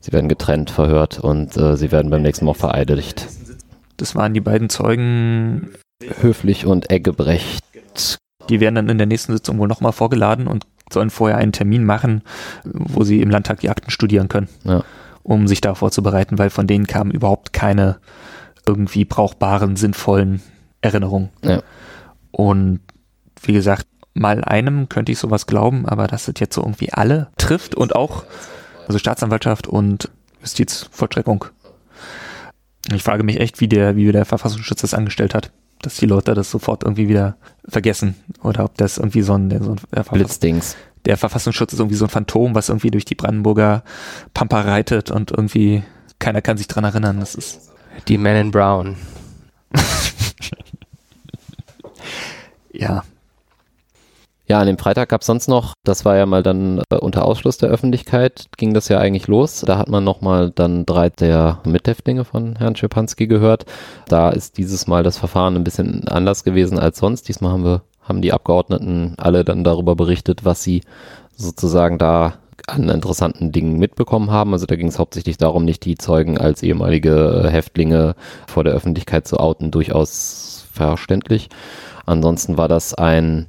[0.00, 3.28] Sie werden getrennt verhört und äh, sie werden beim nächsten Mal vereidigt.
[3.96, 5.70] Das waren die beiden Zeugen
[6.20, 7.64] Höflich und Eggebrecht.
[8.48, 11.84] Die werden dann in der nächsten Sitzung wohl nochmal vorgeladen und sollen vorher einen Termin
[11.84, 12.22] machen,
[12.64, 14.82] wo sie im Landtag die Akten studieren können, ja.
[15.22, 17.98] um sich da vorzubereiten, weil von denen kamen überhaupt keine
[18.66, 20.42] irgendwie brauchbaren, sinnvollen
[20.80, 21.30] Erinnerungen.
[21.42, 21.62] Ja.
[22.30, 22.80] Und
[23.42, 27.28] wie gesagt, mal einem könnte ich sowas glauben, aber dass es jetzt so irgendwie alle
[27.38, 28.24] trifft und auch,
[28.86, 31.46] also Staatsanwaltschaft und Justizvollstreckung.
[32.92, 35.50] Ich frage mich echt, wie der, wie der Verfassungsschutz das angestellt hat
[35.82, 39.72] dass die Leute das sofort irgendwie wieder vergessen oder ob das irgendwie so ein, so
[39.72, 40.76] ein äh, Blitzdings.
[41.04, 43.82] Der Verfassungsschutz ist irgendwie so ein Phantom, was irgendwie durch die Brandenburger
[44.34, 45.82] Pampa reitet und irgendwie
[46.18, 47.18] keiner kann sich dran erinnern.
[47.20, 47.72] Das ist
[48.08, 48.96] die Men in Brown.
[52.72, 53.02] ja,
[54.52, 57.24] ja, an dem Freitag gab es sonst noch, das war ja mal dann äh, unter
[57.24, 59.64] Ausschluss der Öffentlichkeit, ging das ja eigentlich los.
[59.66, 63.64] Da hat man nochmal dann drei der Mithäftlinge von Herrn Schepanski gehört.
[64.08, 67.28] Da ist dieses Mal das Verfahren ein bisschen anders gewesen als sonst.
[67.28, 70.82] Diesmal haben wir, haben die Abgeordneten alle dann darüber berichtet, was sie
[71.34, 72.34] sozusagen da
[72.66, 74.52] an interessanten Dingen mitbekommen haben.
[74.52, 79.26] Also da ging es hauptsächlich darum, nicht die Zeugen als ehemalige Häftlinge vor der Öffentlichkeit
[79.26, 81.48] zu outen, durchaus verständlich.
[82.04, 83.46] Ansonsten war das ein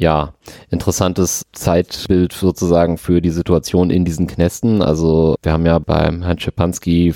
[0.00, 0.32] ja,
[0.70, 4.80] interessantes Zeitbild sozusagen für die Situation in diesen Knästen.
[4.80, 7.14] Also wir haben ja beim Herrn Schepanski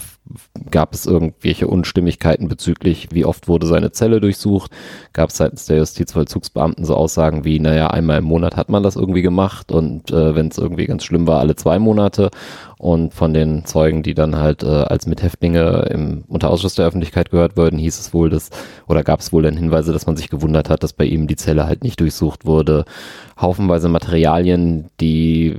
[0.70, 4.70] gab es irgendwelche Unstimmigkeiten bezüglich, wie oft wurde seine Zelle durchsucht.
[5.12, 8.97] Gab es seitens der Justizvollzugsbeamten so Aussagen wie, naja, einmal im Monat hat man das
[8.97, 12.31] irgendwie gemacht und äh, wenn es irgendwie ganz schlimm war, alle zwei Monate.
[12.79, 17.57] Und von den Zeugen, die dann halt äh, als Mithäftlinge im Unterausschuss der Öffentlichkeit gehört
[17.57, 18.51] wurden, hieß es wohl, dass,
[18.87, 21.37] oder gab es wohl dann Hinweise, dass man sich gewundert hat, dass bei ihm die
[21.37, 22.85] Zelle halt nicht durchsucht wurde.
[23.41, 25.59] Haufenweise Materialien, die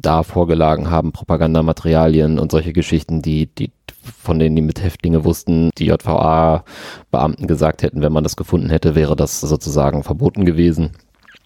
[0.00, 3.70] da vorgelagen haben, Propagandamaterialien und solche Geschichten, die, die
[4.02, 9.16] von denen die Mithäftlinge wussten, die JVA-Beamten gesagt hätten, wenn man das gefunden hätte, wäre
[9.16, 10.92] das sozusagen verboten gewesen.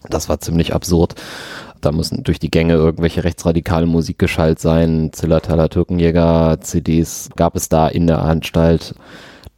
[0.09, 1.15] Das war ziemlich absurd.
[1.81, 5.11] Da müssen durch die Gänge irgendwelche rechtsradikale Musik geschallt sein.
[5.11, 8.95] Zillertaler Türkenjäger, CDs gab es da in der Anstalt.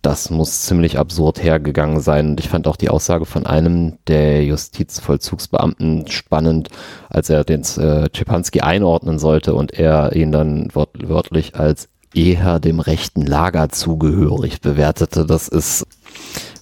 [0.07, 2.29] Das muss ziemlich absurd hergegangen sein.
[2.29, 6.69] Und ich fand auch die Aussage von einem der Justizvollzugsbeamten spannend,
[7.09, 12.61] als er den äh, Czepanski einordnen sollte und er ihn dann wort wörtlich als eher
[12.61, 15.25] dem rechten Lager zugehörig bewertete.
[15.25, 15.85] Das ist,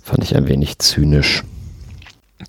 [0.01, 1.43] fand ich ein wenig zynisch.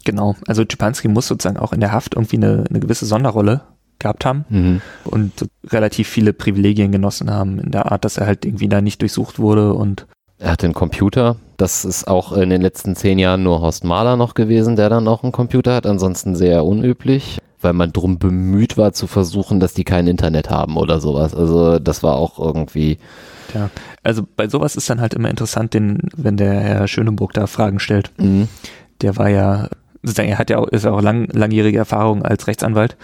[0.06, 3.64] Genau, also Czepanski muss sozusagen auch in der Haft irgendwie eine, eine gewisse Sonderrolle
[3.98, 4.80] gehabt haben mhm.
[5.04, 9.02] und relativ viele Privilegien genossen haben in der Art, dass er halt irgendwie da nicht
[9.02, 10.06] durchsucht wurde und
[10.38, 11.36] er hat den Computer.
[11.56, 15.08] Das ist auch in den letzten zehn Jahren nur Horst Mahler noch gewesen, der dann
[15.08, 15.86] auch einen Computer hat.
[15.86, 20.76] Ansonsten sehr unüblich weil man drum bemüht war zu versuchen, dass die kein Internet haben
[20.76, 21.34] oder sowas.
[21.34, 22.98] Also das war auch irgendwie.
[23.54, 23.70] Ja,
[24.02, 27.80] also bei sowas ist dann halt immer interessant, den, wenn der Herr Schönenburg da Fragen
[27.80, 28.12] stellt.
[28.18, 28.48] Mhm.
[29.00, 29.68] Der war ja,
[30.02, 32.96] sozusagen, er hat ja auch, ist ja auch lang, langjährige Erfahrung als Rechtsanwalt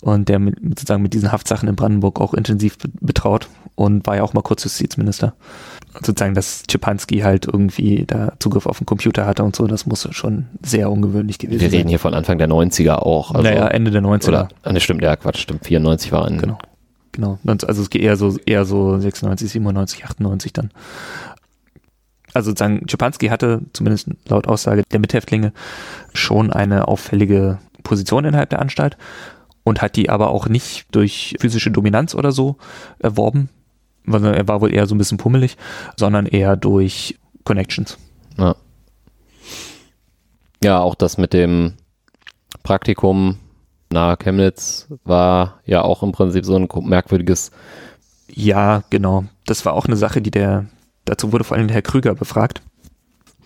[0.00, 4.22] und der mit, sozusagen mit diesen Haftsachen in Brandenburg auch intensiv betraut und war ja
[4.22, 5.34] auch mal kurz Justizminister
[5.94, 10.08] sozusagen, dass Czepanski halt irgendwie da Zugriff auf den Computer hatte und so, das muss
[10.12, 11.72] schon sehr ungewöhnlich gewesen sein.
[11.72, 13.32] Wir reden hier von Anfang der 90er auch.
[13.32, 14.28] Also, naja, Ende der 90er.
[14.28, 16.38] Oder, ah, ne, stimmt, ja, Quatsch, stimmt, 94 war ein.
[16.38, 16.58] Genau.
[17.12, 17.38] Genau.
[17.44, 20.70] Also es geht eher so, eher so 96, 97, 98 dann.
[22.32, 25.52] Also sozusagen, Czepanski hatte, zumindest laut Aussage der Mithäftlinge,
[26.12, 28.96] schon eine auffällige Position innerhalb der Anstalt
[29.64, 32.56] und hat die aber auch nicht durch physische Dominanz oder so
[32.98, 33.48] erworben.
[34.12, 35.56] Er war wohl eher so ein bisschen pummelig,
[35.96, 37.98] sondern eher durch Connections.
[38.36, 38.56] Ja.
[40.62, 41.74] Ja, auch das mit dem
[42.62, 43.38] Praktikum
[43.90, 47.50] nahe Chemnitz war ja auch im Prinzip so ein merkwürdiges.
[48.30, 49.24] Ja, genau.
[49.46, 50.66] Das war auch eine Sache, die der,
[51.04, 52.60] dazu wurde vor allem der Herr Krüger befragt.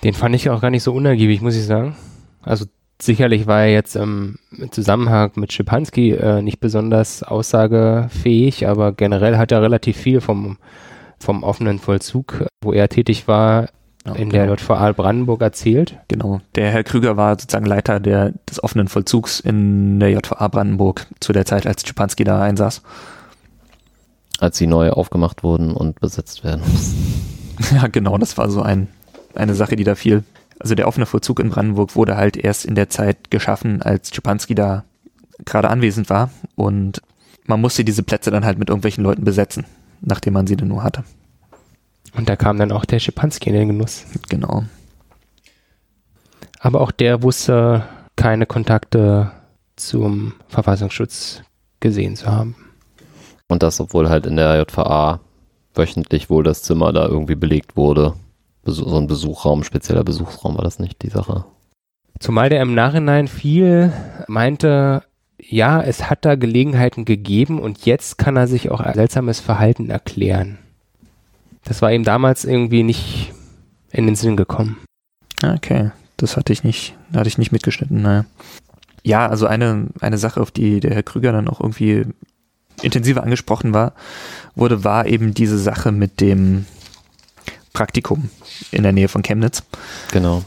[0.02, 1.96] Den fand ich auch gar nicht so unergiebig, muss ich sagen.
[2.42, 2.66] Also
[3.01, 4.38] sicherlich war er jetzt im
[4.70, 10.59] Zusammenhang mit Schipanski äh, nicht besonders aussagefähig, aber generell hat er relativ viel vom,
[11.18, 13.68] vom offenen Vollzug, wo er tätig war,
[14.07, 14.47] ja, in genau.
[14.47, 15.99] der JVA Brandenburg erzählt.
[16.09, 16.40] Genau.
[16.55, 21.32] Der Herr Krüger war sozusagen Leiter der, des offenen Vollzugs in der JVA Brandenburg zu
[21.32, 22.82] der Zeit, als Schipanski da einsaß.
[24.38, 27.22] Als sie neu aufgemacht wurden und besetzt werden mussten.
[27.76, 28.88] Ja, genau, das war so ein,
[29.34, 30.24] eine Sache, die da fiel.
[30.62, 34.54] Also der offene Vollzug in Brandenburg wurde halt erst in der Zeit geschaffen, als Schipanski
[34.54, 34.84] da
[35.44, 37.02] gerade anwesend war und
[37.46, 39.66] man musste diese Plätze dann halt mit irgendwelchen Leuten besetzen,
[40.00, 41.02] nachdem man sie denn nur hatte.
[42.14, 44.04] Und da kam dann auch der Schipanski in den Genuss.
[44.28, 44.64] Genau.
[46.60, 47.84] Aber auch der wusste
[48.14, 49.32] keine Kontakte
[49.74, 51.42] zum Verfassungsschutz
[51.80, 52.54] gesehen zu haben.
[53.48, 55.18] Und das, obwohl halt in der JVA
[55.74, 58.14] wöchentlich wohl das Zimmer da irgendwie belegt wurde.
[58.64, 61.44] So ein Besuchraum, spezieller Besuchsraum war das nicht die Sache.
[62.20, 63.92] Zumal der im Nachhinein viel
[64.28, 65.02] meinte,
[65.40, 69.90] ja, es hat da Gelegenheiten gegeben und jetzt kann er sich auch ein seltsames Verhalten
[69.90, 70.58] erklären.
[71.64, 73.32] Das war ihm damals irgendwie nicht
[73.90, 74.78] in den Sinn gekommen.
[75.44, 78.24] Okay, das hatte ich nicht, hatte ich nicht mitgeschnitten, naja.
[79.02, 82.06] Ja, also eine, eine Sache, auf die der Herr Krüger dann auch irgendwie
[82.82, 83.94] intensiver angesprochen war,
[84.54, 86.66] wurde, war eben diese Sache mit dem
[87.72, 88.30] Praktikum
[88.70, 89.62] in der Nähe von Chemnitz.
[90.12, 90.42] Genau.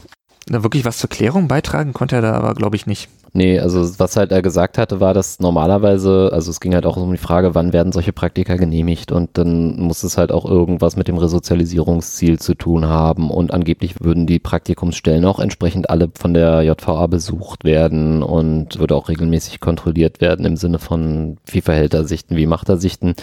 [0.46, 3.08] Da wirklich was zur Klärung beitragen konnte er da aber, glaube ich, nicht.
[3.36, 6.96] Nee, also was halt er gesagt hatte, war, dass normalerweise, also es ging halt auch
[6.96, 10.96] um die Frage, wann werden solche Praktika genehmigt und dann muss es halt auch irgendwas
[10.96, 16.32] mit dem Resozialisierungsziel zu tun haben und angeblich würden die Praktikumsstellen auch entsprechend alle von
[16.32, 21.92] der JVA besucht werden und würde auch regelmäßig kontrolliert werden im Sinne von wie verhält
[21.92, 23.16] er Sichten, wie macht er Sichten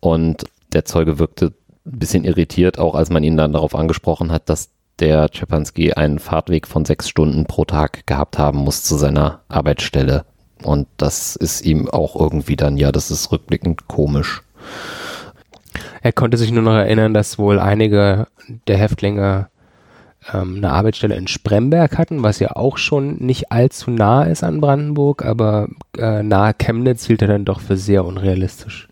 [0.00, 1.52] und der Zeuge wirkte
[1.86, 4.70] ein bisschen irritiert, auch als man ihn dann darauf angesprochen hat, dass
[5.00, 10.24] der Czepanski einen Fahrtweg von sechs Stunden pro Tag gehabt haben muss zu seiner Arbeitsstelle.
[10.62, 14.42] Und das ist ihm auch irgendwie dann, ja, das ist rückblickend komisch.
[16.02, 18.26] Er konnte sich nur noch erinnern, dass wohl einige
[18.66, 19.48] der Häftlinge
[20.32, 24.60] ähm, eine Arbeitsstelle in Spremberg hatten, was ja auch schon nicht allzu nah ist an
[24.60, 28.89] Brandenburg, aber äh, nahe Chemnitz hielt er dann doch für sehr unrealistisch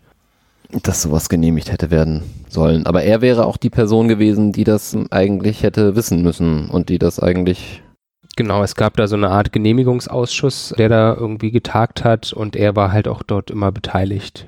[0.71, 2.85] dass sowas genehmigt hätte werden sollen.
[2.85, 6.99] Aber er wäre auch die Person gewesen, die das eigentlich hätte wissen müssen und die
[6.99, 7.81] das eigentlich.
[8.35, 12.75] Genau, es gab da so eine Art Genehmigungsausschuss, der da irgendwie getagt hat und er
[12.75, 14.47] war halt auch dort immer beteiligt.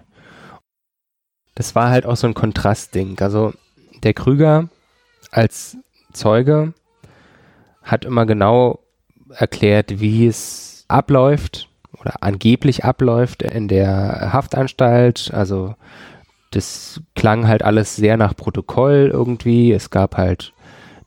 [1.56, 3.20] Das war halt auch so ein Kontrastding.
[3.20, 3.54] Also
[4.04, 4.70] der Krüger
[5.32, 5.78] als
[6.14, 6.74] Zeuge
[7.84, 8.80] hat immer genau
[9.30, 11.68] erklärt, wie es abläuft
[12.00, 15.32] oder angeblich abläuft in der Haftanstalt.
[15.34, 15.76] Also
[16.52, 19.72] das klang halt alles sehr nach Protokoll irgendwie.
[19.72, 20.54] Es gab halt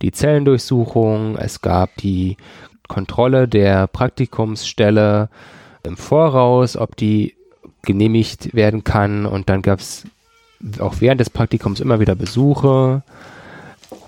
[0.03, 2.37] die Zellendurchsuchung, es gab die
[2.89, 5.29] Kontrolle der Praktikumsstelle
[5.83, 7.35] im Voraus, ob die
[7.83, 10.05] genehmigt werden kann und dann gab es
[10.79, 13.03] auch während des Praktikums immer wieder Besuche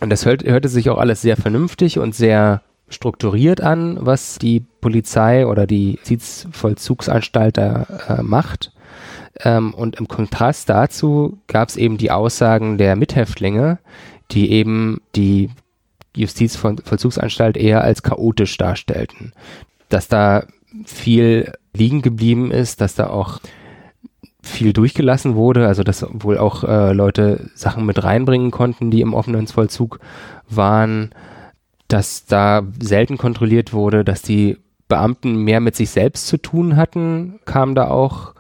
[0.01, 4.61] und das hört, hörte sich auch alles sehr vernünftig und sehr strukturiert an, was die
[4.81, 8.73] Polizei oder die Justizvollzugsanstalt da äh, macht.
[9.41, 13.79] Ähm, und im Kontrast dazu gab es eben die Aussagen der Mithäftlinge,
[14.31, 15.51] die eben die
[16.15, 19.33] Justizvollzugsanstalt eher als chaotisch darstellten.
[19.89, 20.45] Dass da
[20.85, 23.41] viel liegen geblieben ist, dass da auch
[24.43, 29.13] viel durchgelassen wurde, also dass wohl auch äh, Leute Sachen mit reinbringen konnten, die im
[29.13, 29.99] offenen Vollzug
[30.49, 31.11] waren,
[31.89, 34.59] dass da selten kontrolliert wurde, dass die
[34.89, 38.36] Beamten mehr mit sich selbst zu tun hatten, kam da auch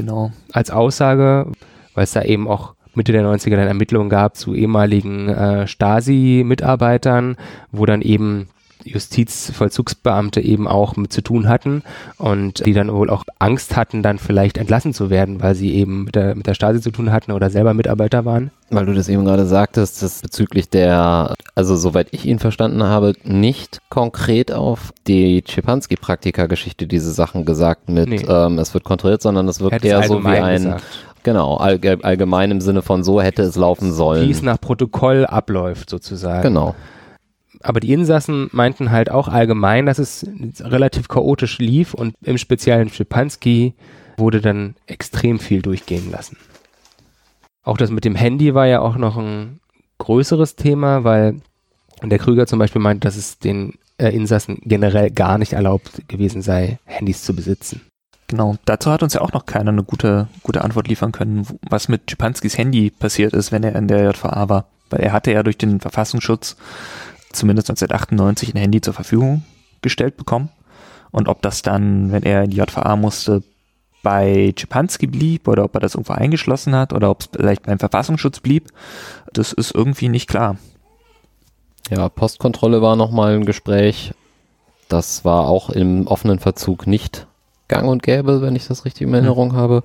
[0.00, 0.30] Genau.
[0.52, 1.50] Als Aussage,
[1.94, 7.36] weil es da eben auch Mitte der 90er dann Ermittlungen gab zu ehemaligen äh, Stasi-Mitarbeitern,
[7.72, 8.46] wo dann eben
[8.84, 11.82] Justizvollzugsbeamte eben auch mit zu tun hatten
[12.16, 16.04] und die dann wohl auch Angst hatten, dann vielleicht entlassen zu werden, weil sie eben
[16.04, 18.50] mit der, mit der Stasi zu tun hatten oder selber Mitarbeiter waren.
[18.70, 23.14] Weil du das eben gerade sagtest, dass bezüglich der, also soweit ich ihn verstanden habe,
[23.24, 28.26] nicht konkret auf die Schipanski-Praktika-Geschichte diese Sachen gesagt mit, nee.
[28.28, 30.84] ähm, es wird kontrolliert, sondern es wirkt eher so wie ein, gesagt.
[31.24, 34.26] Genau, allgemein im Sinne von so hätte es laufen sollen.
[34.26, 36.42] Wie es nach Protokoll abläuft sozusagen.
[36.42, 36.74] Genau
[37.62, 40.26] aber die Insassen meinten halt auch allgemein, dass es
[40.60, 43.74] relativ chaotisch lief und im speziellen Schipanski
[44.16, 46.36] wurde dann extrem viel durchgehen lassen.
[47.62, 49.60] Auch das mit dem Handy war ja auch noch ein
[49.98, 51.40] größeres Thema, weil
[52.02, 56.42] der Krüger zum Beispiel meint, dass es den äh, Insassen generell gar nicht erlaubt gewesen
[56.42, 57.82] sei, Handys zu besitzen.
[58.28, 61.88] Genau, dazu hat uns ja auch noch keiner eine gute, gute Antwort liefern können, was
[61.88, 64.66] mit Schipanskis Handy passiert ist, wenn er in der JVA war.
[64.90, 66.56] Weil er hatte ja durch den Verfassungsschutz
[67.32, 69.44] zumindest 1998 ein Handy zur Verfügung
[69.82, 70.50] gestellt bekommen.
[71.10, 73.42] Und ob das dann, wenn er in die JVA musste,
[74.02, 77.78] bei Schipanski blieb oder ob er das irgendwo eingeschlossen hat oder ob es vielleicht beim
[77.78, 78.70] Verfassungsschutz blieb,
[79.32, 80.56] das ist irgendwie nicht klar.
[81.90, 84.12] Ja, Postkontrolle war nochmal ein Gespräch.
[84.88, 87.26] Das war auch im offenen Verzug nicht
[87.68, 89.56] gang und gäbe, wenn ich das richtig in Erinnerung mhm.
[89.56, 89.84] habe.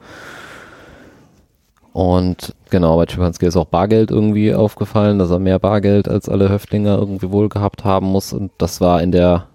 [1.94, 6.50] Und genau, bei Schipanski ist auch Bargeld irgendwie aufgefallen, dass er mehr Bargeld als alle
[6.50, 8.34] Häftlinge irgendwie wohl gehabt haben muss.
[8.34, 9.48] Und das war in der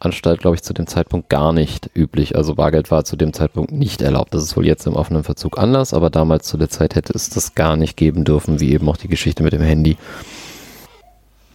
[0.00, 2.34] Anstalt, glaube ich, zu dem Zeitpunkt gar nicht üblich.
[2.34, 4.32] Also Bargeld war zu dem Zeitpunkt nicht erlaubt.
[4.32, 7.28] Das ist wohl jetzt im offenen Verzug anders, aber damals zu der Zeit hätte es
[7.28, 9.98] das gar nicht geben dürfen, wie eben auch die Geschichte mit dem Handy.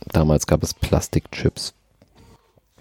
[0.05, 1.73] Damals gab es Plastikchips.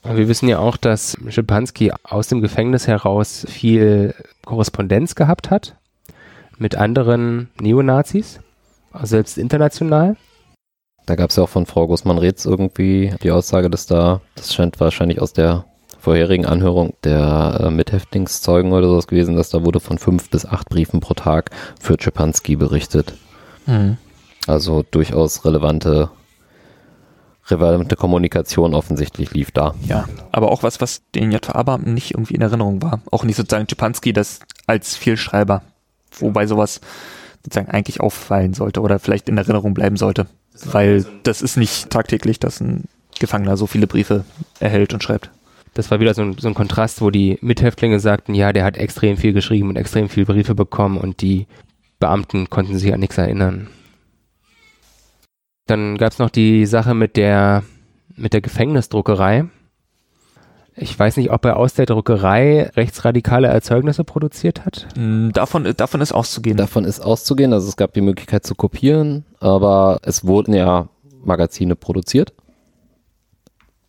[0.04, 5.74] Wir wissen ja auch, dass Schipanski aus dem Gefängnis heraus viel Korrespondenz gehabt hat
[6.58, 8.40] mit anderen Neonazis,
[9.02, 10.16] selbst international.
[11.06, 14.80] Da gab es ja auch von Frau Gussmann-Retz irgendwie die Aussage, dass da, das scheint
[14.80, 15.64] wahrscheinlich aus der
[16.06, 20.68] vorherigen Anhörung der äh, Mithäftlingszeugen oder sowas gewesen, dass da wurde von fünf bis acht
[20.68, 21.50] Briefen pro Tag
[21.80, 23.14] für Czepanski berichtet.
[23.66, 23.98] Mhm.
[24.46, 26.10] Also durchaus relevante,
[27.48, 29.74] relevante Kommunikation offensichtlich lief da.
[29.84, 33.00] Ja, aber auch was, was den JVA-Beamten nicht irgendwie in Erinnerung war.
[33.10, 35.62] Auch nicht sozusagen Czepanski das als Vielschreiber,
[36.18, 36.80] wobei sowas
[37.44, 40.26] sozusagen eigentlich auffallen sollte oder vielleicht in Erinnerung bleiben sollte.
[40.64, 42.84] Weil das ist nicht tagtäglich, dass ein
[43.18, 44.24] Gefangener so viele Briefe
[44.60, 45.30] erhält und schreibt.
[45.74, 48.78] Das war wieder so ein, so ein Kontrast, wo die Mithäftlinge sagten, ja, der hat
[48.78, 51.46] extrem viel geschrieben und extrem viele Briefe bekommen und die
[51.98, 53.68] Beamten konnten sich an nichts erinnern.
[55.66, 57.62] Dann gab es noch die Sache mit der,
[58.16, 59.46] mit der Gefängnisdruckerei.
[60.78, 64.86] Ich weiß nicht, ob er aus der Druckerei rechtsradikale Erzeugnisse produziert hat.
[64.94, 66.58] Mm, davon, davon ist auszugehen.
[66.58, 67.54] Davon ist auszugehen.
[67.54, 70.88] Also es gab die Möglichkeit zu kopieren, aber es wurden ja
[71.24, 72.34] Magazine produziert.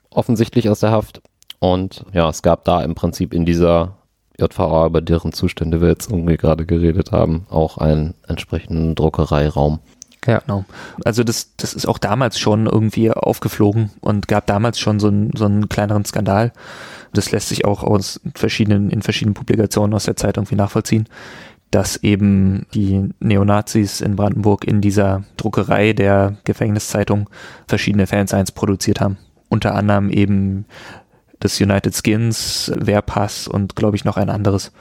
[0.09, 1.21] Offensichtlich aus der Haft.
[1.59, 3.97] Und ja, es gab da im Prinzip in dieser
[4.39, 9.79] JVA, über deren Zustände wir jetzt irgendwie gerade geredet haben, auch einen entsprechenden Druckereiraum.
[10.27, 10.65] Ja, genau.
[11.05, 15.31] Also das, das ist auch damals schon irgendwie aufgeflogen und gab damals schon so, ein,
[15.33, 16.51] so einen kleineren Skandal.
[17.13, 21.07] Das lässt sich auch aus verschiedenen, in verschiedenen Publikationen aus der Zeit irgendwie nachvollziehen,
[21.71, 27.29] dass eben die Neonazis in Brandenburg in dieser Druckerei der Gefängniszeitung
[27.67, 29.17] verschiedene Fansigns produziert haben.
[29.47, 30.65] Unter anderem eben
[31.39, 34.73] das United Skins, Wehrpass und glaube ich noch ein anderes.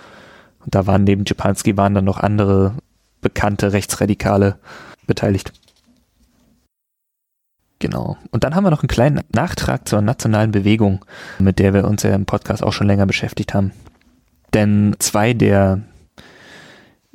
[0.64, 2.74] Und da waren neben Japanski waren dann noch andere
[3.20, 4.58] bekannte Rechtsradikale
[5.06, 5.52] beteiligt.
[7.78, 8.16] Genau.
[8.30, 11.04] Und dann haben wir noch einen kleinen Nachtrag zur nationalen Bewegung,
[11.38, 13.72] mit der wir uns ja im Podcast auch schon länger beschäftigt haben.
[14.54, 15.82] Denn zwei der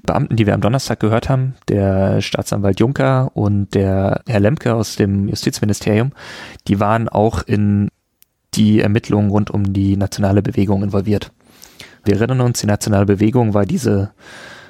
[0.04, 4.96] Beamten, die wir am Donnerstag gehört haben, der Staatsanwalt Juncker und der Herr Lemke aus
[4.96, 6.12] dem Justizministerium,
[6.68, 7.90] die waren auch in
[8.54, 11.32] die Ermittlungen rund um die nationale Bewegung involviert.
[12.04, 14.12] Wir erinnern uns, die nationale Bewegung war diese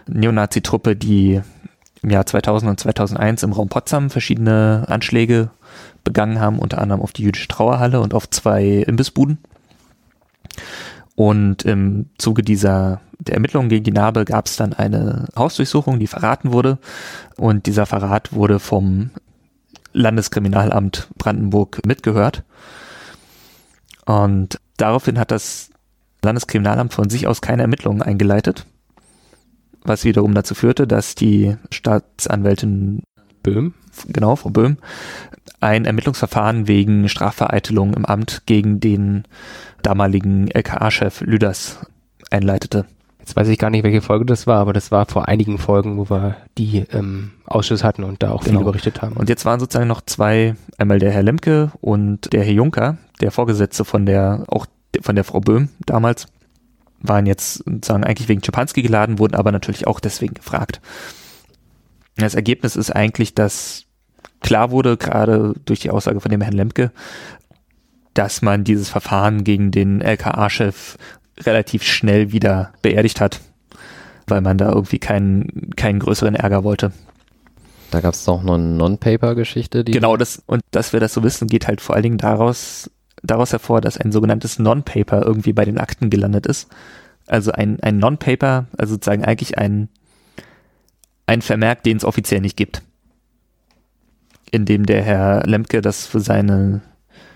[0.07, 1.41] Neonazi-Truppe, die
[2.01, 5.51] im Jahr 2000 und 2001 im Raum Potsdam verschiedene Anschläge
[6.03, 9.37] begangen haben, unter anderem auf die jüdische Trauerhalle und auf zwei Imbissbuden.
[11.15, 16.07] Und im Zuge dieser der Ermittlungen gegen die Narbe gab es dann eine Hausdurchsuchung, die
[16.07, 16.79] verraten wurde.
[17.37, 19.11] Und dieser Verrat wurde vom
[19.93, 22.43] Landeskriminalamt Brandenburg mitgehört.
[24.05, 25.69] Und daraufhin hat das
[26.23, 28.65] Landeskriminalamt von sich aus keine Ermittlungen eingeleitet,
[29.83, 33.03] was wiederum dazu führte, dass die Staatsanwältin
[33.43, 33.73] Böhm,
[34.07, 34.77] genau, Frau Böhm,
[35.59, 39.23] ein Ermittlungsverfahren wegen Strafvereitelung im Amt gegen den
[39.83, 41.79] damaligen LKA-Chef Lüders
[42.29, 42.85] einleitete.
[43.19, 45.97] Jetzt weiß ich gar nicht, welche Folge das war, aber das war vor einigen Folgen,
[45.97, 48.59] wo wir die im Ausschuss hatten und da auch genau.
[48.59, 49.15] viel berichtet haben.
[49.15, 53.29] Und jetzt waren sozusagen noch zwei, einmal der Herr Lemke und der Herr Juncker, der
[53.29, 54.65] Vorgesetzte von der, auch
[55.01, 56.27] von der Frau Böhm damals,
[57.01, 60.81] waren jetzt sozusagen eigentlich wegen Czepanski geladen, wurden aber natürlich auch deswegen gefragt.
[62.17, 63.85] Das Ergebnis ist eigentlich, dass
[64.41, 66.91] klar wurde, gerade durch die Aussage von dem Herrn Lemke,
[68.13, 70.97] dass man dieses Verfahren gegen den LKA-Chef
[71.39, 73.39] relativ schnell wieder beerdigt hat,
[74.27, 76.91] weil man da irgendwie keinen, keinen größeren Ärger wollte.
[77.91, 79.83] Da gab es doch noch eine Non-Paper-Geschichte.
[79.83, 82.89] Genau, das, und dass wir das so wissen, geht halt vor allen Dingen daraus,
[83.23, 86.69] daraus hervor, dass ein sogenanntes Non-Paper irgendwie bei den Akten gelandet ist.
[87.27, 89.89] Also ein, ein Non-Paper, also sozusagen eigentlich ein,
[91.27, 92.81] ein Vermerk, den es offiziell nicht gibt.
[94.51, 96.81] In dem der Herr Lemke das für seine,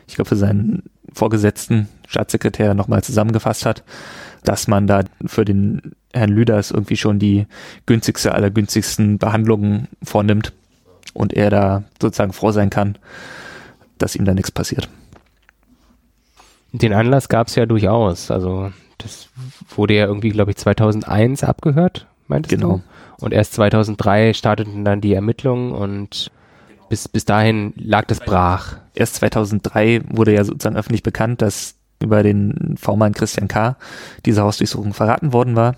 [0.08, 0.84] ich glaube, für seinen
[1.14, 3.84] Vorgesetzten, Staatssekretär, nochmal zusammengefasst hat,
[4.44, 7.48] dass man da für den Herrn Lüders irgendwie schon die
[7.86, 10.54] günstigste aller günstigsten Behandlungen vornimmt
[11.14, 12.98] und er da sozusagen froh sein kann,
[13.98, 14.90] dass ihm da nichts passiert.
[16.82, 18.32] Den Anlass gab es ja durchaus.
[18.32, 19.30] Also das
[19.76, 22.82] wurde ja irgendwie, glaube ich, 2001 abgehört, meintest genau.
[23.18, 23.26] du?
[23.26, 26.32] Und erst 2003 starteten dann die Ermittlungen und
[26.90, 28.78] bis, bis dahin lag das brach.
[28.94, 33.78] Erst 2003 wurde ja sozusagen öffentlich bekannt, dass über den V-Mann Christian K.
[34.26, 35.76] diese Hausdurchsuchung verraten worden war.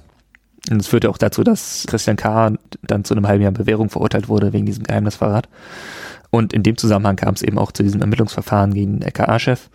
[0.69, 2.53] Und es führte auch dazu, dass Christian K.
[2.81, 5.47] dann zu einem halben Jahr Bewährung verurteilt wurde wegen diesem Geheimnisverrat.
[6.29, 9.69] Und in dem Zusammenhang kam es eben auch zu diesem Ermittlungsverfahren gegen den LKA-Chef.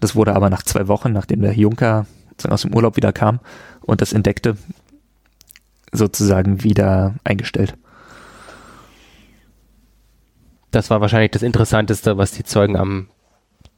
[0.00, 2.06] Das wurde aber nach zwei Wochen, nachdem der Juncker
[2.48, 3.40] aus dem Urlaub wieder kam
[3.82, 4.56] und das entdeckte,
[5.92, 7.74] sozusagen wieder eingestellt.
[10.70, 13.08] Das war wahrscheinlich das Interessanteste, was die Zeugen am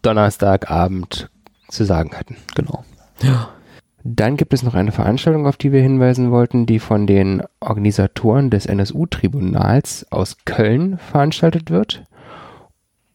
[0.03, 1.31] Donnerstagabend
[1.69, 2.37] zu sagen hatten.
[2.55, 2.85] Genau.
[3.23, 3.51] Ja.
[4.05, 8.49] Dann gibt es noch eine Veranstaltung, auf die wir hinweisen wollten, die von den Organisatoren
[8.49, 12.05] des NSU-Tribunals aus Köln veranstaltet wird.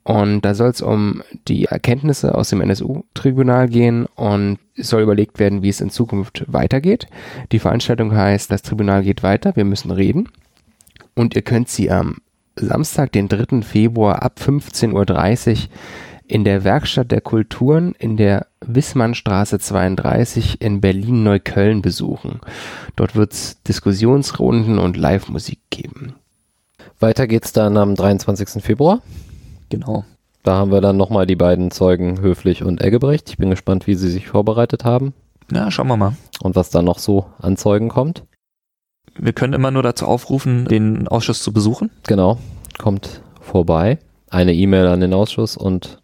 [0.04, 5.40] Und da soll es um die Erkenntnisse aus dem NSU-Tribunal gehen und es soll überlegt
[5.40, 7.08] werden, wie es in Zukunft weitergeht.
[7.54, 10.30] Die Veranstaltung heißt, das Tribunal geht weiter, wir müssen reden.
[11.16, 12.18] Und ihr könnt sie am
[12.56, 13.62] Samstag, den 3.
[13.62, 15.70] Februar ab 15.30 Uhr
[16.28, 22.40] in der Werkstatt der Kulturen in der Wissmannstraße 32 in Berlin-Neukölln besuchen.
[22.96, 26.16] Dort wird es Diskussionsrunden und Live-Musik geben.
[27.00, 28.64] Weiter geht's dann am 23.
[28.64, 29.02] Februar.
[29.74, 30.06] Genau.
[30.44, 33.28] Da haben wir dann nochmal die beiden Zeugen Höflich und Eggebrecht.
[33.30, 35.16] Ich bin gespannt, wie sie sich vorbereitet haben.
[35.50, 36.16] Na, schauen wir mal.
[36.44, 38.24] Und was da noch so an Zeugen kommt.
[39.16, 41.90] Wir können immer nur dazu aufrufen, den Ausschuss zu besuchen.
[42.06, 42.38] Genau.
[42.78, 43.98] Kommt vorbei.
[44.30, 46.04] Eine E-Mail an den Ausschuss und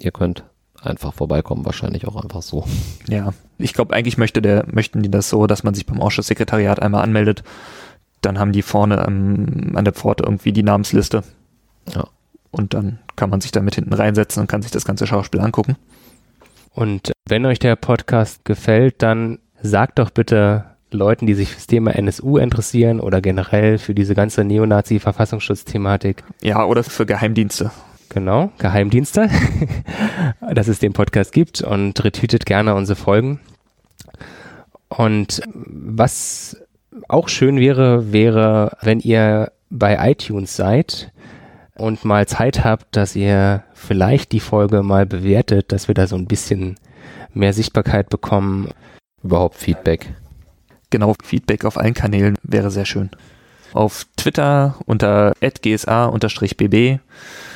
[0.00, 0.42] ihr könnt
[0.82, 2.64] einfach vorbeikommen, wahrscheinlich auch einfach so.
[3.08, 6.82] Ja, ich glaube, eigentlich möchte der, möchten die das so, dass man sich beim Ausschusssekretariat
[6.82, 7.44] einmal anmeldet.
[8.20, 11.22] Dann haben die vorne ähm, an der Pforte irgendwie die Namensliste.
[11.94, 12.08] Ja.
[12.56, 15.40] Und dann kann man sich da mit hinten reinsetzen und kann sich das ganze Schauspiel
[15.40, 15.76] angucken.
[16.74, 21.94] Und wenn euch der Podcast gefällt, dann sagt doch bitte Leuten, die sich fürs Thema
[21.94, 26.22] NSU interessieren oder generell für diese ganze Neonazi-Verfassungsschutzthematik.
[26.42, 27.70] Ja, oder für Geheimdienste.
[28.08, 29.28] Genau, Geheimdienste,
[30.54, 33.40] dass es den Podcast gibt und retweetet gerne unsere Folgen.
[34.88, 36.56] Und was
[37.08, 41.12] auch schön wäre, wäre, wenn ihr bei iTunes seid
[41.78, 46.16] und mal Zeit habt, dass ihr vielleicht die Folge mal bewertet, dass wir da so
[46.16, 46.76] ein bisschen
[47.34, 48.70] mehr Sichtbarkeit bekommen.
[49.22, 50.14] Überhaupt Feedback.
[50.90, 53.10] Genau, Feedback auf allen Kanälen wäre sehr schön.
[53.72, 57.00] Auf Twitter unter gsa-bb.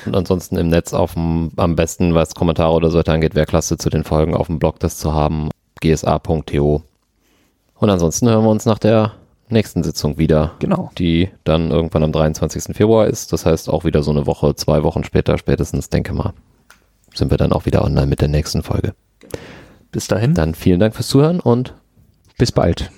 [0.06, 3.78] Und ansonsten im Netz auf dem, am besten, was Kommentare oder so angeht, wäre klasse
[3.78, 5.50] zu den Folgen auf dem Blog das zu haben,
[5.80, 6.82] gsa.to.
[7.74, 9.12] Und ansonsten hören wir uns nach der
[9.52, 10.52] nächsten Sitzung wieder.
[10.58, 10.90] Genau.
[10.98, 12.76] Die dann irgendwann am 23.
[12.76, 13.32] Februar ist.
[13.32, 16.32] Das heißt auch wieder so eine Woche, zwei Wochen später spätestens, denke mal,
[17.14, 18.94] sind wir dann auch wieder online mit der nächsten Folge.
[19.92, 20.34] Bis dahin.
[20.34, 21.74] Dann vielen Dank fürs Zuhören und
[22.38, 22.90] bis bald.